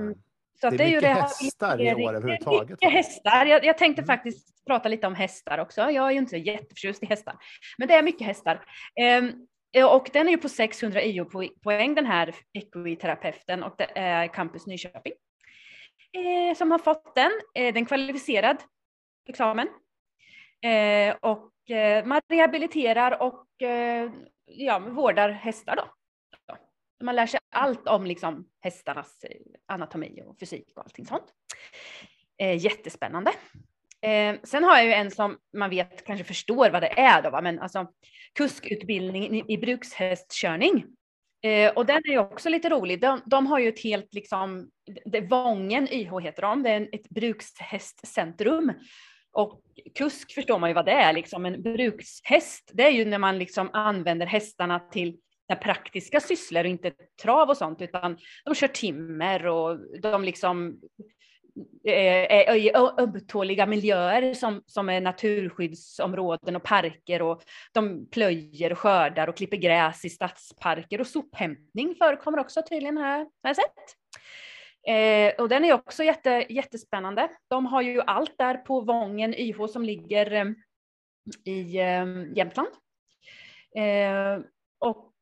[0.61, 2.71] så det är, det är mycket ju hästar i år överhuvudtaget.
[2.71, 3.47] Mycket hästar.
[3.47, 4.07] Jag, jag tänkte mm.
[4.07, 5.81] faktiskt prata lite om hästar också.
[5.81, 7.35] Jag är ju inte jätteförtjust i hästar,
[7.79, 8.65] men det är mycket hästar.
[9.75, 14.67] Eh, och den är ju på 600 IO-poäng den här ekoterapeuten och det är Campus
[14.67, 15.13] Nyköping
[16.13, 17.31] eh, som har fått den.
[17.55, 18.57] Eh, den kvalificerad
[19.29, 19.69] examen.
[20.63, 24.11] Eh, och eh, man rehabiliterar och eh,
[24.45, 25.85] ja, vårdar hästar då.
[27.03, 31.33] Man lär sig allt om liksom hästarnas eh, anatomi och fysik och allting sånt.
[32.39, 33.33] Eh, jättespännande.
[34.03, 37.31] Eh, sen har jag ju en som man vet kanske förstår vad det är då,
[37.31, 37.41] va?
[37.41, 37.87] men alltså
[38.35, 40.85] kuskutbildning i, i brukshästkörning.
[41.43, 43.01] Eh, och den är ju också lite rolig.
[43.01, 44.71] De, de har ju ett helt liksom,
[45.05, 48.73] det, Vången YH heter de, det är ett brukshästcentrum.
[49.33, 49.61] Och
[49.95, 53.39] kusk förstår man ju vad det är, liksom en brukshäst, det är ju när man
[53.39, 55.17] liksom använder hästarna till
[55.55, 60.81] praktiska sysslor och inte trav och sånt, utan de kör timmer och de liksom
[61.89, 68.79] eh, är i ömtåliga miljöer som, som är naturskyddsområden och parker och de plöjer och
[68.79, 73.97] skördar och klipper gräs i stadsparker och sophämtning förekommer också tydligen här, har jag sett.
[74.89, 77.29] Eh, och den är också jätte, jättespännande.
[77.49, 80.45] De har ju allt där på Vången YH som ligger eh,
[81.45, 82.69] i eh, Jämtland.
[83.77, 84.45] Eh,
[84.79, 85.13] och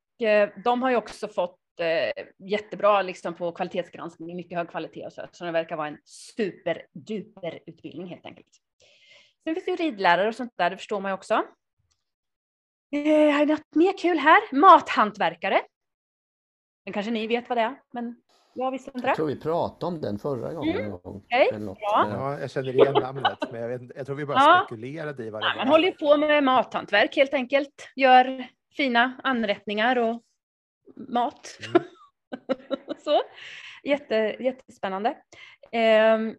[0.65, 5.27] de har ju också fått eh, jättebra liksom, på kvalitetsgranskning, mycket hög kvalitet och så,
[5.33, 8.49] så det verkar vara en superduper utbildning helt enkelt.
[9.45, 11.35] Sen finns det ju ridlärare och sånt där, det förstår man ju också.
[12.93, 14.41] Eh, har något mer kul här?
[14.53, 15.61] Mathantverkare.
[16.85, 18.17] Men kanske ni vet vad det är, men
[18.55, 19.09] jag visste inte det.
[19.09, 20.77] Jag tror vi pratade om den förra gången.
[20.77, 20.93] Mm.
[20.93, 21.77] Okay, bra.
[22.11, 24.65] Ja, jag känner igen namnet, men jag, vet, jag tror vi bara ja.
[24.67, 27.93] spekulerade i vad det ja, Man håller ju på med mathantverk helt enkelt.
[27.97, 28.47] Gör
[28.77, 30.23] fina anrättningar och
[31.09, 31.59] mat.
[31.69, 31.83] Mm.
[33.05, 33.23] så
[33.83, 35.17] jätte, jättespännande.
[35.73, 36.37] Um,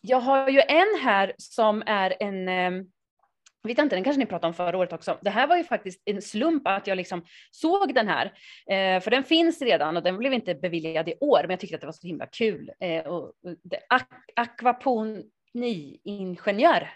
[0.00, 2.90] jag har ju en här som är en um,
[3.68, 5.18] vet inte, den kanske ni pratade om förra året också.
[5.22, 8.26] Det här var ju faktiskt en slump att jag liksom såg den här,
[8.70, 11.76] eh, för den finns redan och den blev inte beviljad i år, men jag tyckte
[11.76, 12.70] att det var så himla kul.
[12.80, 13.32] Eh, och,
[13.88, 16.90] ak akvaponi-ingenjör.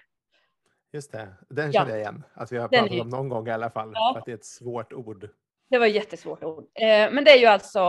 [0.92, 1.96] Just det, den känner ja.
[1.96, 4.10] jag igen, att vi har pratat om någon gång i alla fall, ja.
[4.14, 5.28] för att det är ett svårt ord.
[5.70, 6.64] Det var ett jättesvårt ord.
[6.74, 7.80] Eh, men det är ju alltså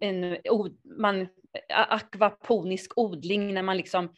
[0.00, 0.38] en
[0.98, 1.28] man,
[1.68, 4.14] akvaponisk odling när man liksom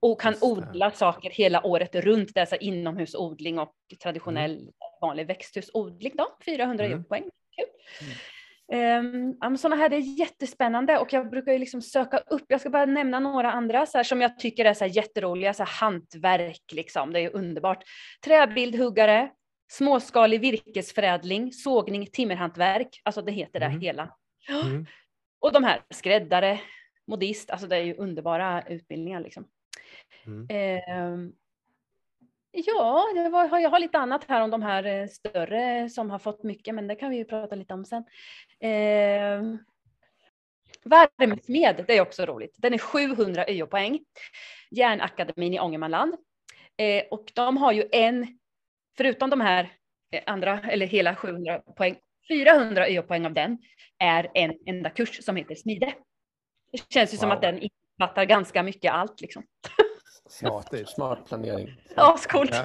[0.00, 2.34] och kan odla saker hela året runt.
[2.34, 4.72] Det är så inomhusodling och traditionell mm.
[5.00, 6.12] vanlig växthusodling.
[6.16, 6.36] Då.
[6.44, 7.04] 400 mm.
[7.04, 7.22] poäng.
[7.56, 7.66] Kul.
[8.00, 8.14] Mm.
[8.72, 12.86] Um, sådana här är jättespännande och jag brukar ju liksom söka upp, jag ska bara
[12.86, 16.62] nämna några andra så här, som jag tycker är så här jätteroliga, så här, hantverk
[16.72, 17.84] liksom, det är ju underbart.
[18.24, 19.30] Träbildhuggare,
[19.72, 23.80] småskalig virkesförädling, sågning, timmerhantverk, alltså det heter det mm.
[23.80, 24.16] hela.
[24.48, 24.86] Mm.
[25.40, 26.60] Och de här skräddare,
[27.06, 29.46] modist, alltså det är ju underbara utbildningar liksom.
[30.26, 30.46] Mm.
[30.50, 31.34] Eh,
[32.54, 36.18] ja, det var, jag har lite annat här om de här eh, större som har
[36.18, 38.04] fått mycket, men det kan vi ju prata lite om sen.
[38.60, 39.42] Eh,
[40.84, 42.54] Värmesmed, det är också roligt.
[42.58, 44.00] Den är 700 YH-poäng.
[44.70, 46.14] Järnakademin i Ångermanland.
[46.76, 48.38] Eh, och de har ju en,
[48.96, 49.72] förutom de här
[50.10, 51.96] eh, andra, eller hela 700 poäng,
[52.28, 53.58] 400 YH-poäng av den
[53.98, 55.94] är en enda kurs som heter smide.
[56.72, 57.20] Det känns ju wow.
[57.20, 59.42] som att den innefattar ganska mycket allt liksom.
[60.38, 61.80] Smart, smart planering.
[61.96, 62.50] Ja, coolt.
[62.52, 62.64] Ja.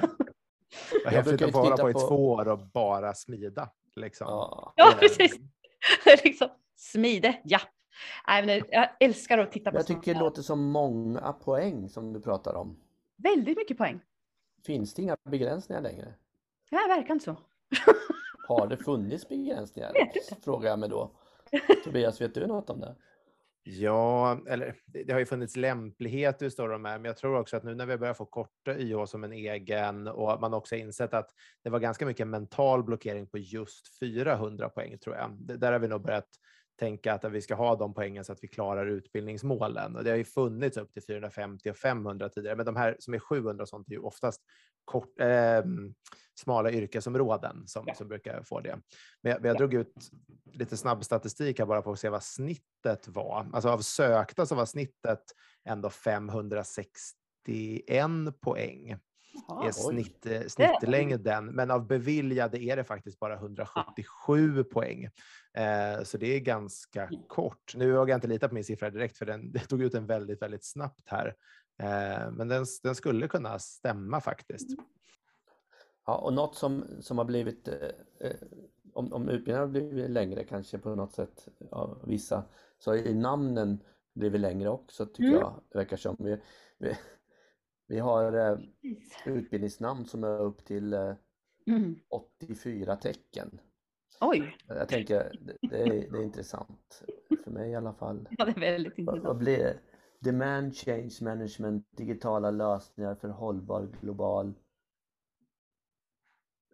[1.04, 3.70] Vad häftigt att hålla på i två år och bara smida.
[3.96, 4.26] Liksom.
[4.26, 5.38] Ja, ja precis.
[6.24, 7.60] liksom, smide, ja.
[8.26, 12.20] Nej, jag älskar att titta på Jag tycker det låter som många poäng som du
[12.20, 12.76] pratar om.
[13.16, 14.00] Väldigt mycket poäng.
[14.66, 16.14] Finns det inga begränsningar längre?
[16.70, 17.36] Nej, verkar inte så.
[18.48, 19.92] Har det funnits begränsningar?
[20.44, 21.10] Frågar jag mig då.
[21.84, 22.96] Tobias, vet du något om det?
[23.62, 27.64] Ja, eller det har ju funnits lämplighet det de här, men jag tror också att
[27.64, 31.30] nu när vi börjar få korta YH som en egen och man också insett att
[31.64, 35.58] det var ganska mycket mental blockering på just 400 poäng tror jag.
[35.58, 36.28] Där har vi nog börjat
[36.78, 39.96] tänka att vi ska ha de poängen så att vi klarar utbildningsmålen.
[39.96, 43.14] Och det har ju funnits upp till 450 och 500 tidigare, men de här som
[43.14, 44.42] är 700 och sånt är ju oftast
[44.90, 45.62] kort, eh,
[46.40, 47.94] smala yrkesområden som, ja.
[47.94, 48.78] som brukar få det.
[49.22, 50.10] Men jag, jag drog ut
[50.52, 53.50] lite snabb statistik här bara på att se vad snittet var.
[53.52, 55.22] Alltså av sökta så var snittet
[55.64, 58.98] ändå 561 poäng
[59.48, 64.64] Aha, är snitt, eh, snittlängden, men av beviljade är det faktiskt bara 177 ja.
[64.72, 65.04] poäng.
[65.54, 67.74] Eh, så det är ganska kort.
[67.74, 70.06] Nu vågar jag inte lita på min siffra direkt, för den det tog ut en
[70.06, 71.34] väldigt, väldigt snabbt här.
[71.80, 74.70] Eh, men den, den skulle kunna stämma faktiskt.
[74.70, 74.84] Mm.
[76.06, 77.74] Ja, och något som, som har blivit, eh,
[78.20, 78.36] eh,
[78.92, 82.44] om, om utbildningen har blivit längre kanske på något sätt av vissa,
[82.78, 83.78] så har namnen
[84.14, 85.40] blivit längre också tycker mm.
[85.40, 86.16] jag, det verkar som.
[86.18, 86.40] Vi,
[86.78, 86.96] vi,
[87.86, 88.58] vi har eh,
[89.26, 91.14] utbildningsnamn som är upp till eh,
[91.66, 91.96] mm.
[92.08, 93.60] 84 tecken.
[94.20, 94.56] Oj!
[94.66, 95.32] Jag tänker,
[95.70, 97.02] det är, det är intressant.
[97.44, 98.28] För mig i alla fall.
[98.38, 99.24] Ja, det är väldigt intressant.
[99.24, 99.78] Vad blir det?
[100.20, 104.54] Demand Change Management, digitala lösningar för hållbar global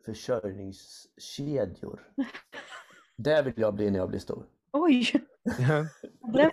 [0.05, 2.13] försörjningskedjor.
[3.17, 4.47] Det vill jag bli när jag blir stor.
[4.73, 5.13] Oj!
[5.45, 5.89] Den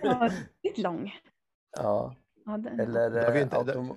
[0.02, 1.12] var riktigt lång.
[1.76, 2.16] Ja.
[2.44, 3.96] ja Eller inte, autom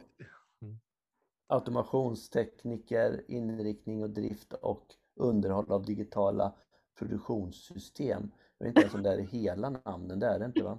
[1.48, 6.54] automationstekniker, inriktning och drift och underhåll av digitala
[7.00, 8.32] produktionssystem.
[8.58, 10.78] Jag vet inte ens om det är hela namnen, det är det inte va?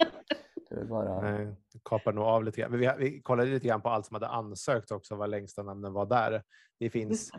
[0.69, 1.21] Det är bara...
[1.21, 1.55] Nej,
[1.85, 2.71] kapar nog av lite grann.
[2.71, 5.93] Men vi, vi kollade lite grann på allt som hade ansökt också, vad längsta namnen
[5.93, 6.43] var där.
[6.79, 7.31] Det finns,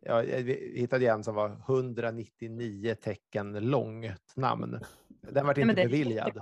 [0.00, 4.80] ja, vi hittade en som var 199 tecken långt namn.
[5.20, 6.38] Den var inte Nej, beviljad.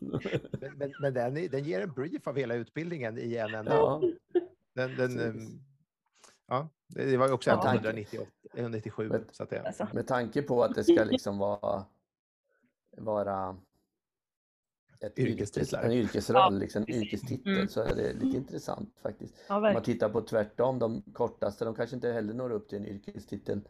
[0.00, 3.74] men, men, men den, den, ger en brief av hela utbildningen i en enda.
[3.74, 4.02] Ja.
[4.74, 5.60] Den, den, ehm,
[6.46, 9.08] ja, det var också ja, 198, 197.
[9.08, 9.88] Med, så att det, alltså.
[9.92, 11.84] med tanke på att det ska liksom vara,
[12.96, 13.56] vara
[15.02, 17.68] ett yrkes, en yrkesroll, liksom, en yrkestitel, mm.
[17.68, 19.34] så är det lite intressant faktiskt.
[19.48, 22.78] Ja, Om man tittar på tvärtom, de kortaste, de kanske inte heller når upp till
[22.78, 23.60] en yrkestitel.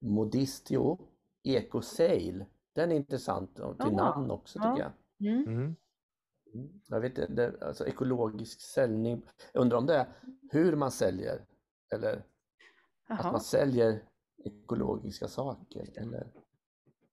[0.00, 1.08] Modist, jo.
[1.42, 3.90] Ecosail, den är intressant till ja.
[3.90, 4.92] namn också tycker jag.
[5.20, 5.46] Mm.
[5.46, 5.76] Mm.
[6.54, 6.80] Mm.
[6.88, 9.22] Jag vet inte, alltså ekologisk säljning.
[9.52, 10.06] Jag undrar om det är
[10.50, 11.44] hur man säljer
[11.94, 12.24] eller
[13.08, 13.18] Jaha.
[13.18, 14.02] att man säljer
[14.44, 15.88] ekologiska saker.
[15.96, 16.32] Eller,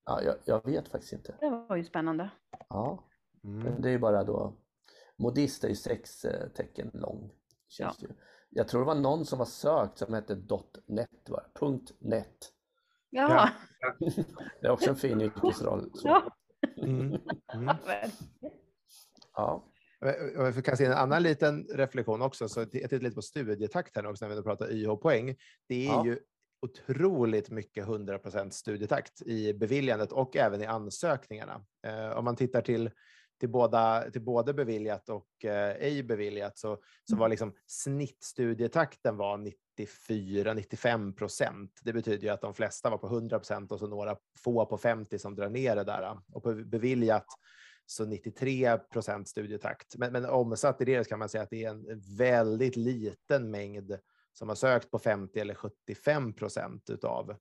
[0.05, 1.35] ja, jag, jag, vet faktiskt inte.
[1.39, 2.29] Det var ju spännande.
[2.69, 3.03] Ja,
[3.43, 3.81] mm.
[3.81, 4.53] det är ju bara då
[5.17, 7.31] Modist är ju sex eh, tecken lång.
[7.67, 8.07] Känns ja.
[8.07, 8.19] det ju.
[8.49, 10.35] Jag tror det var någon som var sökt som hette
[10.85, 11.45] .net, var,
[11.99, 12.51] .net.
[13.09, 13.49] Ja.
[14.61, 15.91] det är också en fin yrkesroll.
[15.93, 16.07] Så.
[16.07, 16.35] Ja.
[16.77, 17.17] Mm.
[17.53, 17.75] Mm.
[19.35, 19.69] Ja.
[20.35, 24.05] Jag kan se en annan liten reflektion också, så jag tittar lite på studietakt här
[24.05, 25.35] också när vi pratar YH-poäng.
[25.67, 26.05] Det är ja.
[26.05, 26.19] ju
[26.61, 31.65] otroligt mycket 100% studietakt i beviljandet och även i ansökningarna.
[31.87, 32.91] Eh, om man tittar till,
[33.39, 36.77] till, båda, till både beviljat och eh, ej beviljat så,
[37.09, 37.31] så var mm.
[37.31, 39.37] liksom snittstudietakten var
[39.79, 41.79] 94-95 procent.
[41.83, 44.77] Det betyder ju att de flesta var på 100 procent och så några få på
[44.77, 46.17] 50 som drar ner det där.
[46.33, 47.25] Och på beviljat
[47.85, 49.97] så 93 procent studietakt.
[49.97, 53.97] Men, men omsatt i det kan man säga att det är en väldigt liten mängd
[54.33, 57.35] som har sökt på 50 eller 75 procent utav.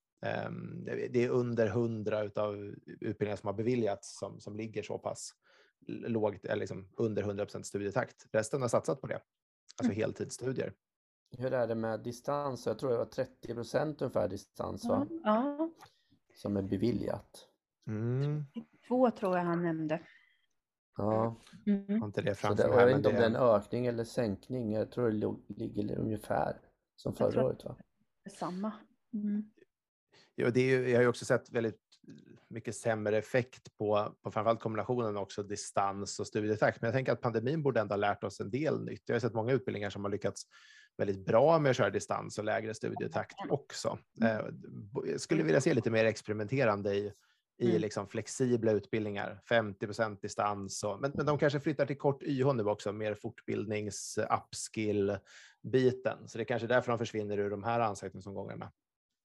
[0.47, 2.55] Um, det är under 100 utav
[2.87, 5.33] utbildningar som har beviljats som, som ligger så pass
[5.87, 8.27] lågt, eller liksom under 100 procent studietakt.
[8.33, 9.15] Resten har satsat på det,
[9.77, 9.97] alltså mm.
[9.97, 10.73] heltidsstudier.
[11.39, 12.67] Hur är det med distans?
[12.67, 15.07] Jag tror det var 30 procent ungefär distans va?
[15.25, 15.71] Ja.
[16.35, 17.49] Som är beviljat.
[17.87, 18.45] Mm.
[18.89, 20.01] Två tror jag han nämnde.
[20.97, 21.37] Ja.
[21.67, 22.05] Mm.
[22.05, 24.73] inte det framför det, Jag vet inte om det är en ökning eller sänkning.
[24.73, 26.61] Jag tror det ligger ungefär
[26.97, 27.65] som förra året.
[27.65, 27.77] Va?
[28.31, 28.73] Samma.
[29.15, 29.51] Mm.
[30.35, 31.81] Ja, det är, jag har ju också sett väldigt
[32.49, 36.81] mycket sämre effekt på, på framförallt kombinationen också distans och studietakt.
[36.81, 39.03] Men jag tänker att pandemin borde ändå ha lärt oss en del nytt.
[39.07, 40.43] Jag har sett många utbildningar som har lyckats
[40.97, 43.99] väldigt bra med att köra distans och lägre studietakt också.
[44.15, 44.31] Jag
[45.09, 47.13] eh, skulle vilja se lite mer experimenterande i,
[47.59, 47.81] i mm.
[47.81, 50.85] liksom flexibla utbildningar, 50% distans.
[50.85, 55.19] Och, men, men de kanske flyttar till kort YH nu också, mer fortbildnings upskill
[55.63, 56.29] biten.
[56.29, 58.73] Så det är kanske därför de försvinner ur de här ansökningsomgångarna.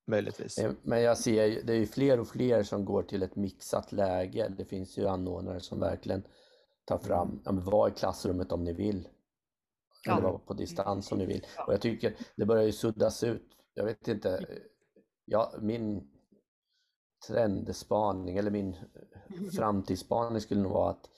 [0.08, 0.60] Möjligtvis.
[0.82, 4.54] Men jag ser, det är ju fler och fler som går till ett mixat läge.
[4.58, 6.24] Det finns ju anordnare som verkligen
[6.86, 9.08] tar fram, ja, var i klassrummet om ni vill.
[10.10, 11.46] Eller vara på distans om ni vill.
[11.68, 13.48] Och jag tycker det börjar ju suddas ut.
[13.74, 14.46] Jag vet inte,
[15.26, 16.12] ja, min
[17.28, 18.76] trendspaning eller min
[19.56, 21.10] framtidsspaning skulle nog vara att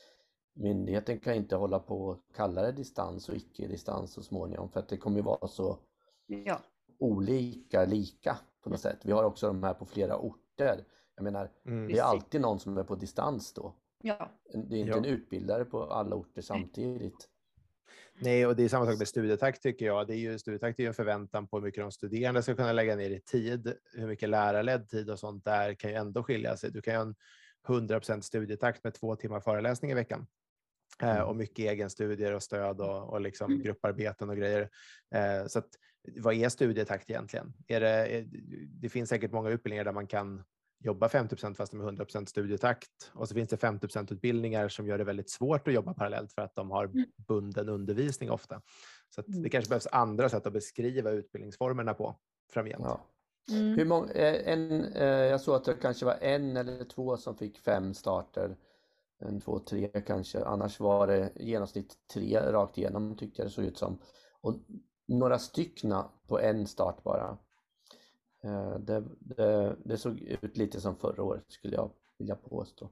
[0.53, 4.89] myndigheten kan inte hålla på och kalla det distans och icke-distans så småningom för att
[4.89, 5.79] det kommer ju vara så
[6.25, 6.59] ja.
[6.99, 8.99] olika lika på något sätt.
[9.03, 10.85] Vi har också de här på flera orter.
[11.15, 11.87] Jag menar, mm.
[11.87, 13.75] det är alltid någon som är på distans då.
[14.01, 14.31] Ja.
[14.53, 14.97] Det är inte ja.
[14.97, 17.29] en utbildare på alla orter samtidigt.
[18.21, 20.07] Nej, och det är samma sak med studietakt tycker jag.
[20.07, 22.73] Det är ju, studietakt är ju en förväntan på hur mycket de studerande ska kunna
[22.73, 23.73] lägga ner i tid.
[23.93, 26.71] Hur mycket lärarledd tid och sånt där kan ju ändå skilja sig.
[26.71, 27.15] Du kan ju ha en
[27.67, 30.27] 100 studietakt med två timmar föreläsning i veckan.
[31.01, 31.27] Eh, mm.
[31.27, 33.63] och mycket egenstudier och stöd och, och liksom mm.
[33.63, 34.69] grupparbeten och grejer.
[35.15, 35.69] Eh, så att,
[36.17, 37.53] vad är studietakt egentligen?
[37.67, 38.25] Är det,
[38.81, 40.43] det finns säkert många utbildningar där man kan
[40.79, 43.11] jobba 50% fast med 100% studietakt.
[43.13, 46.41] Och så finns det 50% utbildningar som gör det väldigt svårt att jobba parallellt för
[46.41, 47.05] att de har mm.
[47.27, 48.61] bunden undervisning ofta.
[49.09, 49.49] Så det mm.
[49.49, 52.15] kanske behövs andra sätt att beskriva utbildningsformerna på
[52.53, 52.83] framgent.
[52.85, 53.05] Ja.
[53.51, 53.77] Mm.
[53.77, 57.37] Hur många, eh, en, eh, jag såg att det kanske var en eller två som
[57.37, 58.57] fick fem starter.
[59.19, 60.43] En, två, tre kanske.
[60.43, 63.99] Annars var det genomsnitt tre rakt igenom tyckte jag det såg ut som.
[64.41, 64.55] Och
[65.09, 67.37] några styckna på en start bara.
[68.43, 72.89] Eh, det, det, det, såg ut lite som förra året skulle jag vilja påstå.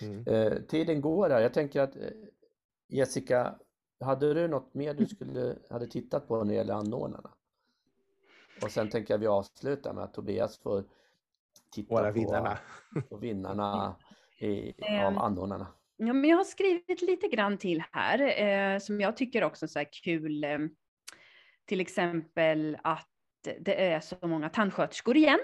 [0.00, 0.26] Mm.
[0.26, 1.40] Eh, tiden går här.
[1.40, 2.02] Jag tänker att eh,
[2.88, 3.54] Jessica,
[4.00, 7.30] hade du något mer du skulle hade tittat på när det gäller anordnarna?
[8.62, 10.84] Och sen tänker jag vi avslutar med att Tobias får
[11.72, 12.58] titta Våra på, vinnarna.
[13.08, 13.96] på vinnarna
[14.38, 15.66] i, av anordnarna.
[15.96, 19.92] Ja, men jag har skrivit lite grann till här eh, som jag tycker också är
[20.04, 20.44] kul.
[21.66, 23.08] Till exempel att
[23.58, 25.40] det är så många tandsköterskor igen.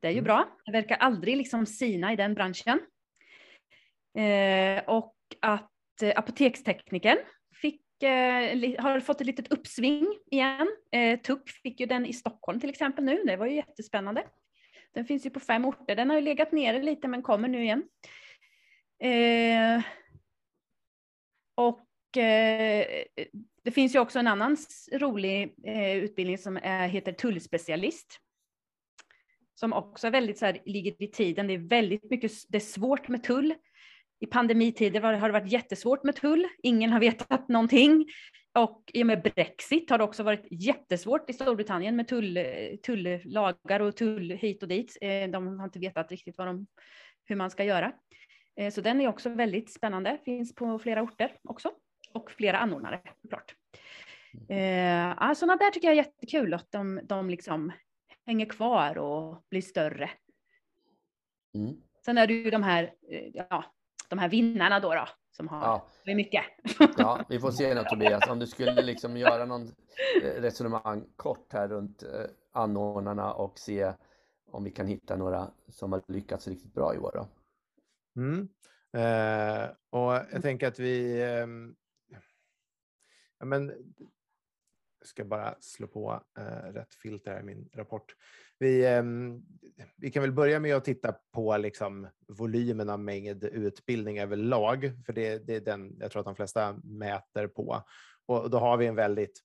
[0.00, 0.24] Det är ju mm.
[0.24, 0.48] bra.
[0.66, 2.80] Det verkar aldrig liksom sina i den branschen.
[4.18, 7.18] Eh, och att eh, apotekstekniken
[7.54, 10.68] fick, eh, har fått ett litet uppsving igen.
[10.92, 13.22] Eh, TUC fick ju den i Stockholm till exempel nu.
[13.24, 14.24] Det var ju jättespännande.
[14.94, 15.96] Den finns ju på fem orter.
[15.96, 17.82] Den har ju legat nere lite men kommer nu igen.
[19.02, 19.82] Eh,
[21.54, 21.80] och
[22.16, 22.86] Eh,
[23.64, 24.56] det finns ju också en annan
[24.92, 28.18] rolig eh, utbildning som är, heter tullspecialist.
[29.54, 31.46] Som också är väldigt så här, ligger i tiden.
[31.46, 33.54] Det är väldigt mycket, det är svårt med tull.
[34.20, 36.48] I pandemitider har det varit jättesvårt med tull.
[36.62, 38.06] Ingen har vetat någonting.
[38.54, 42.38] Och i och med Brexit har det också varit jättesvårt i Storbritannien med tull,
[42.86, 44.98] tullagar och tull hit och dit.
[45.00, 46.66] Eh, de har inte vetat riktigt vad de,
[47.24, 47.92] hur man ska göra.
[48.56, 51.70] Eh, så den är också väldigt spännande, finns på flera orter också
[52.14, 53.54] och flera anordnare såklart.
[54.48, 57.72] Eh, sådana där tycker jag är jättekul att de, de liksom
[58.26, 60.10] hänger kvar och blir större.
[61.54, 61.74] Mm.
[62.04, 63.64] Sen är det ju de här, eh, ja,
[64.08, 66.14] de här vinnarna då, då som har ja.
[66.14, 66.44] mycket.
[66.96, 69.62] Ja, vi får se nu Tobias, om du skulle liksom göra någon
[70.22, 72.08] eh, resonemang kort här runt eh,
[72.52, 73.92] anordnarna och se
[74.50, 77.12] om vi kan hitta några som har lyckats riktigt bra i år.
[77.14, 77.28] Då.
[78.20, 78.48] Mm.
[78.96, 81.81] Eh, och jag tänker att vi eh, ja,
[83.46, 83.68] men,
[84.98, 88.16] jag ska bara slå på eh, rätt filter i min rapport.
[88.58, 89.02] Vi, eh,
[89.96, 95.12] vi kan väl börja med att titta på liksom, volymen av mängd utbildning överlag, för
[95.12, 97.82] det, det är den jag tror att de flesta mäter på.
[98.26, 99.42] Och då har vi en väldigt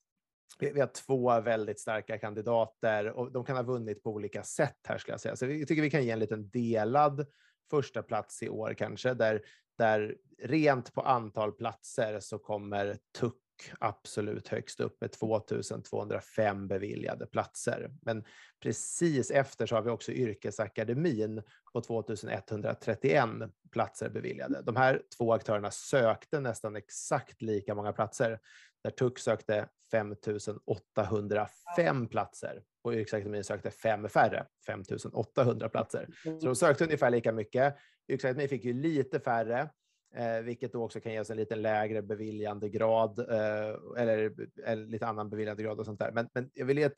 [0.59, 4.97] vi har två väldigt starka kandidater och de kan ha vunnit på olika sätt här
[4.97, 5.35] skulle jag säga.
[5.35, 7.27] Så jag tycker vi kan ge en liten delad
[7.69, 9.41] första plats i år kanske, där,
[9.77, 13.41] där rent på antal platser så kommer Tuck
[13.79, 17.91] absolut högst upp med 2205 beviljade platser.
[18.01, 18.23] Men
[18.63, 21.43] precis efter så har vi också yrkesakademin
[21.73, 23.29] på 2131
[23.71, 24.61] platser beviljade.
[24.61, 28.39] De här två aktörerna sökte nästan exakt lika många platser.
[28.83, 36.07] Där TUC sökte 5805 platser och yrkesakademin sökte fem färre, 5800 platser.
[36.23, 37.75] Så de sökte ungefär lika mycket.
[38.07, 39.69] Yrkesakademin fick ju lite färre
[40.15, 44.33] eh, vilket då också kan ge oss en lite lägre beviljandegrad eh, eller,
[44.65, 46.11] eller lite annan beviljandegrad och sånt där.
[46.11, 46.97] Men, men jag vill ge ett,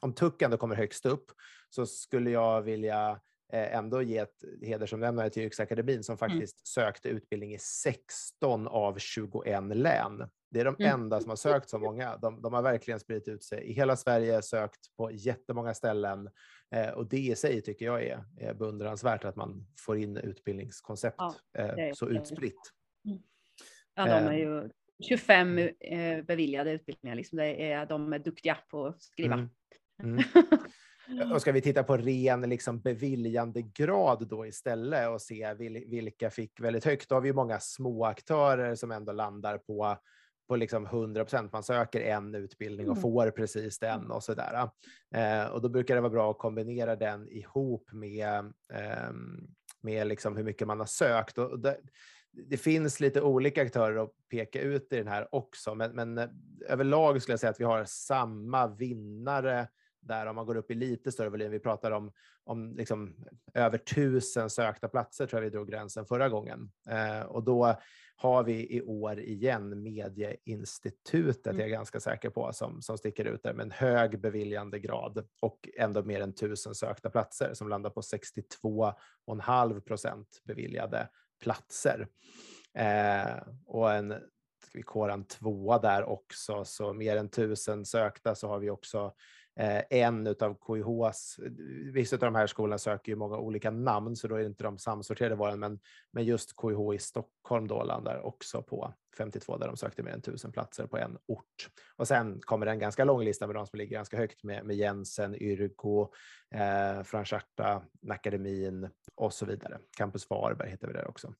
[0.00, 1.24] om TUC ändå kommer högst upp
[1.68, 3.20] så skulle jag vilja
[3.52, 6.18] eh, ändå ge ett hedersomnämnande till Yrkesakademin som mm.
[6.18, 6.86] faktiskt mm.
[6.86, 10.30] sökte utbildning i 16 av 21 län.
[10.50, 11.00] Det är de mm.
[11.00, 12.16] enda som har sökt så många.
[12.16, 16.30] De, de, har verkligen spridit ut sig i hela Sverige, sökt på jättemånga ställen.
[16.74, 21.16] Eh, och det i sig tycker jag är, är beundransvärt att man får in utbildningskoncept
[21.18, 22.72] ja, eh, så utspritt.
[23.04, 23.18] Mm.
[23.94, 24.70] Ja, de är ju
[25.08, 27.16] 25 eh, beviljade utbildningar.
[27.16, 27.38] Liksom.
[27.38, 29.34] Det är, de är duktiga på att skriva.
[29.34, 29.50] Mm.
[30.02, 30.24] Mm.
[31.32, 35.54] Och ska vi titta på ren liksom, beviljandegrad då istället och se
[35.86, 39.96] vilka fick väldigt högt, då har vi många små aktörer som ändå landar på
[40.50, 41.52] på liksom 100 procent.
[41.52, 43.02] Man söker en utbildning och mm.
[43.02, 44.70] får precis den och så där.
[45.14, 48.38] Eh, och då brukar det vara bra att kombinera den ihop med,
[48.72, 49.12] eh,
[49.80, 51.38] med liksom hur mycket man har sökt.
[51.38, 51.78] Och det,
[52.32, 56.28] det finns lite olika aktörer att peka ut i den här också, men, men eh,
[56.68, 59.68] överlag skulle jag säga att vi har samma vinnare
[60.00, 61.50] där om man går upp i lite större volym.
[61.50, 62.12] Vi pratar om,
[62.44, 63.14] om liksom
[63.54, 66.70] över tusen sökta platser tror jag vi drog gränsen förra gången.
[66.88, 67.80] Eh, och då
[68.22, 71.58] har vi i år igen Medieinstitutet, mm.
[71.58, 75.68] är jag ganska säker på, som, som sticker ut där med en hög beviljandegrad och
[75.76, 81.08] ändå mer än tusen sökta platser som landar på 62,5 procent beviljade
[81.42, 82.08] platser.
[82.74, 84.10] Eh, och en
[84.62, 88.70] ska vi kora en tvåa där också, så mer än tusen sökta så har vi
[88.70, 89.14] också
[89.60, 91.36] Eh, en av KIHs,
[91.92, 94.64] vissa av de här skolorna söker ju många olika namn, så då är det inte
[94.64, 95.80] de samsorterade valen, men,
[96.10, 100.18] men just KIH i Stockholm då landar också på 52 där de sökte mer än
[100.18, 101.70] 1000 platser på en ort.
[101.96, 104.76] Och sen kommer en ganska lång lista med de som ligger ganska högt med, med
[104.76, 106.12] Jensen, Yrgo,
[106.54, 109.78] eh, Francharta, Akademin och så vidare.
[109.96, 111.34] Campus Varberg heter vi där också.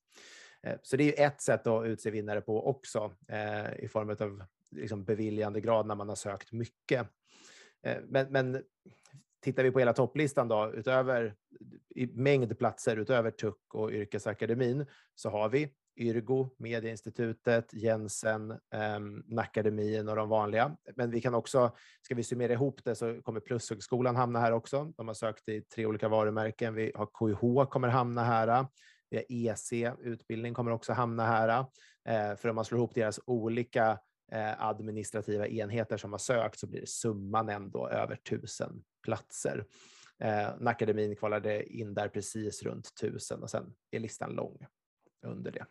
[0.63, 4.11] Eh, så det är ju ett sätt att utse vinnare på också eh, i form
[4.11, 7.07] av liksom beviljandegrad när man har sökt mycket.
[7.87, 8.63] Eh, men, men
[9.41, 11.35] tittar vi på hela topplistan då, utöver
[11.95, 20.09] i mängd platser utöver TUC och Yrkesakademin så har vi Yrgo, Medieinstitutet, Jensen, eh, Nackademin
[20.09, 20.77] och de vanliga.
[20.97, 21.73] Men vi kan också,
[22.03, 24.93] ska vi summera ihop det så kommer Plushögskolan hamna här också.
[24.97, 26.75] De har sökt i tre olika varumärken.
[26.75, 28.67] Vi har KIH kommer hamna här.
[29.11, 31.65] Vi har EC, utbildning kommer också hamna här.
[32.09, 33.99] Eh, för om man slår ihop deras olika
[34.33, 39.65] Eh, administrativa enheter som har sökt så blir summan ändå över tusen platser.
[40.19, 44.67] Eh, Nackademin kvalade in där precis runt tusen och sen är listan lång
[45.27, 45.67] under det.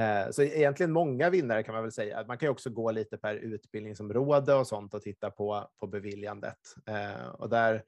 [0.00, 2.24] Eh, så egentligen många vinnare kan man väl säga.
[2.28, 6.74] Man kan också gå lite per utbildningsområde och sånt och titta på, på beviljandet.
[6.86, 7.84] Eh, och där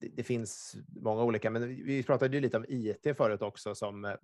[0.00, 4.14] det, finns många olika, men vi pratade ju lite om IT förut också som, eh,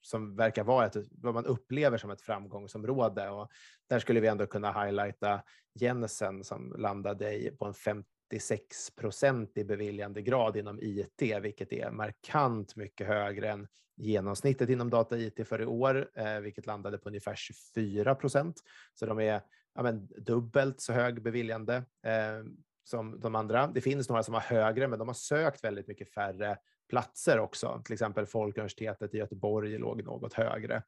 [0.00, 3.28] som verkar vara ett, vad man upplever som ett framgångsområde.
[3.28, 3.50] Och
[3.88, 5.42] där skulle vi ändå kunna highlighta
[5.74, 12.76] Jensen som landade i, på en 56 procent i beviljandegrad inom IT, vilket är markant
[12.76, 17.34] mycket högre än genomsnittet inom data IT för i år, eh, vilket landade på ungefär
[17.34, 18.60] 24 procent.
[18.94, 19.40] Så de är
[19.74, 21.76] ja, men, dubbelt så hög beviljande.
[22.02, 22.44] Eh,
[22.84, 23.66] som de andra.
[23.66, 26.58] Det finns några som har högre, men de har sökt väldigt mycket färre
[26.88, 27.82] platser också.
[27.84, 30.82] Till exempel Folkuniversitetet i Göteborg låg något högre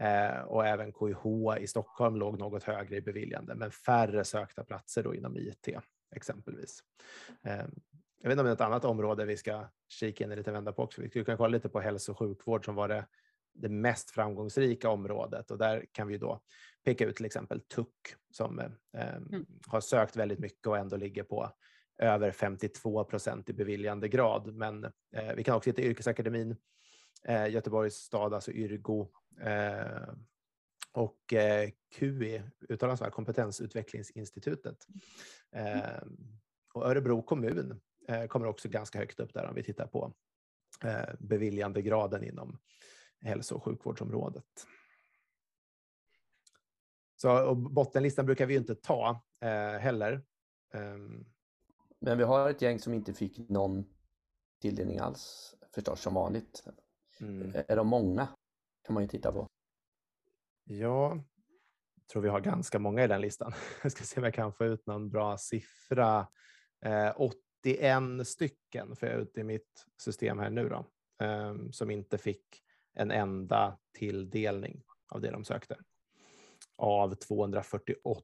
[0.00, 5.02] eh, och även KIH i Stockholm låg något högre i beviljande, men färre sökta platser
[5.02, 5.68] då inom IT
[6.16, 6.82] exempelvis.
[7.44, 7.64] Eh,
[8.20, 10.52] jag vet inte om det är ett annat område vi ska kika in i lite
[10.52, 11.02] vända på också.
[11.02, 13.06] Vi kan kolla lite på hälso och sjukvård som var det,
[13.54, 16.40] det mest framgångsrika området och där kan vi då
[16.84, 17.86] peka ut till exempel TUC
[18.30, 19.46] som eh, mm.
[19.66, 21.52] har sökt väldigt mycket och ändå ligger på
[21.98, 24.54] över 52 procent i beviljandegrad.
[24.54, 26.56] Men eh, vi kan också hitta Yrkesakademin,
[27.24, 29.08] eh, Göteborgs stad, alltså Yrgo
[29.40, 30.14] eh,
[30.92, 34.86] och eh, QI, uttalas här, Kompetensutvecklingsinstitutet.
[35.52, 35.78] Mm.
[35.78, 36.02] Eh,
[36.74, 40.14] och Örebro kommun eh, kommer också ganska högt upp där om vi tittar på
[40.84, 42.58] eh, beviljandegraden inom
[43.20, 44.44] hälso och sjukvårdsområdet.
[47.20, 50.22] Så, och bottenlistan brukar vi inte ta eh, heller.
[50.74, 51.26] Um...
[52.00, 53.84] Men vi har ett gäng som inte fick någon
[54.60, 56.64] tilldelning alls förstås som vanligt.
[57.20, 57.52] Mm.
[57.68, 58.28] Är de många?
[58.88, 59.46] kan man ju titta på.
[60.64, 61.24] Ja,
[61.94, 63.52] jag tror vi har ganska många i den listan.
[63.82, 66.28] Jag ska se om jag kan få ut någon bra siffra.
[66.84, 70.86] Eh, 81 stycken får jag ut i mitt system här nu då,
[71.24, 72.62] eh, som inte fick
[72.94, 75.76] en enda tilldelning av det de sökte
[76.78, 78.22] av 248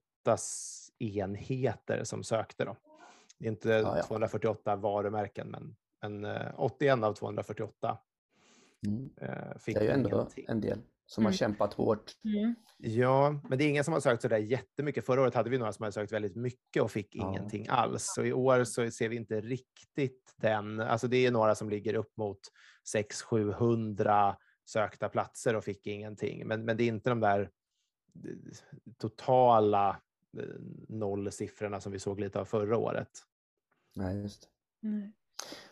[0.98, 2.64] enheter som sökte.
[2.64, 2.76] Då.
[3.38, 4.02] Det är inte ja, ja.
[4.02, 7.98] 248 varumärken, men, men 81 eh, av 248
[8.86, 9.10] mm.
[9.20, 10.78] Eh, fick det är ju ändå en del.
[11.06, 11.32] som mm.
[11.32, 12.12] har kämpat hårt.
[12.24, 12.54] Mm.
[12.78, 15.06] Ja, men det är ingen som har sökt så där jättemycket.
[15.06, 17.28] Förra året hade vi några som hade sökt väldigt mycket och fick ja.
[17.28, 18.12] ingenting alls.
[18.14, 20.80] Så i år så ser vi inte riktigt den.
[20.80, 22.40] Alltså det är några som ligger upp mot
[22.94, 24.34] 600-700
[24.64, 26.46] sökta platser och fick ingenting.
[26.46, 27.50] Men, men det är inte de där
[28.96, 29.88] totala
[30.38, 30.44] eh,
[30.88, 33.10] nollsiffrorna som vi såg lite av förra året.
[33.94, 34.48] Nej, just
[34.82, 35.12] mm.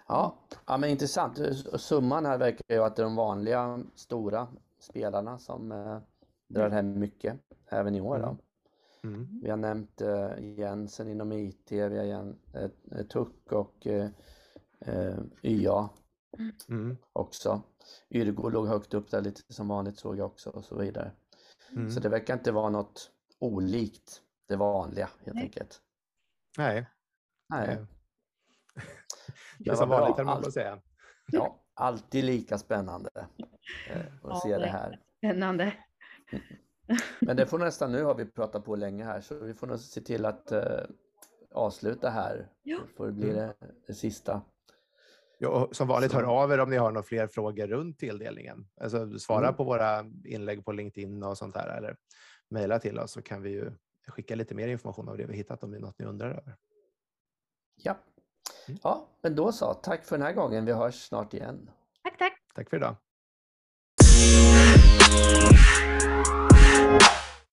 [0.09, 1.39] Ja, ja, men intressant.
[1.81, 5.99] Summan här verkar ju att det är de vanliga stora spelarna som eh,
[6.49, 7.39] drar hem mycket
[7.69, 8.19] även i år.
[8.19, 8.37] Då.
[9.09, 9.15] Mm.
[9.15, 9.41] mm.
[9.43, 14.09] Vi har nämnt eh, Jensen inom IT, vi har igen, eh, Tuck och eh,
[14.81, 15.89] eh YA
[16.69, 16.97] mm.
[17.13, 17.63] också.
[18.11, 21.11] Yrgo låg högt upp där lite som vanligt såg jag också och så vidare.
[21.77, 21.91] Mm.
[21.91, 25.45] Så det verkar inte vara något olikt det vanliga helt Nej.
[25.45, 25.81] enkelt.
[26.59, 26.87] Nej.
[27.49, 27.87] Nej.
[29.59, 30.79] Det är som vanligt, kan man säga.
[31.27, 33.11] Ja, alltid lika spännande
[33.89, 35.01] eh, att ja, se det här.
[35.19, 35.75] Spännande.
[37.21, 39.79] Men det får nästan, nu har vi pratat på länge här så vi får nog
[39.79, 40.61] se till att uh,
[41.55, 42.49] avsluta här.
[42.63, 42.79] Ja.
[42.97, 43.37] Får det bli mm.
[43.37, 43.55] det,
[43.87, 44.43] det sista.
[45.43, 48.67] Ja, som vanligt, hör av er om ni har några fler frågor runt tilldelningen.
[48.81, 49.57] Alltså, svara mm.
[49.57, 51.97] på våra inlägg på LinkedIn och sånt där eller
[52.51, 53.73] mejla till oss så kan vi ju
[54.07, 56.57] skicka lite mer information av det vi hittat om det är något ni undrar över.
[57.83, 57.99] Ja,
[58.69, 58.81] mm.
[58.83, 59.75] ja men då så.
[59.75, 60.65] Tack för den här gången.
[60.65, 61.71] Vi hörs snart igen.
[62.03, 62.33] Tack, tack.
[62.55, 62.97] Tack för idag.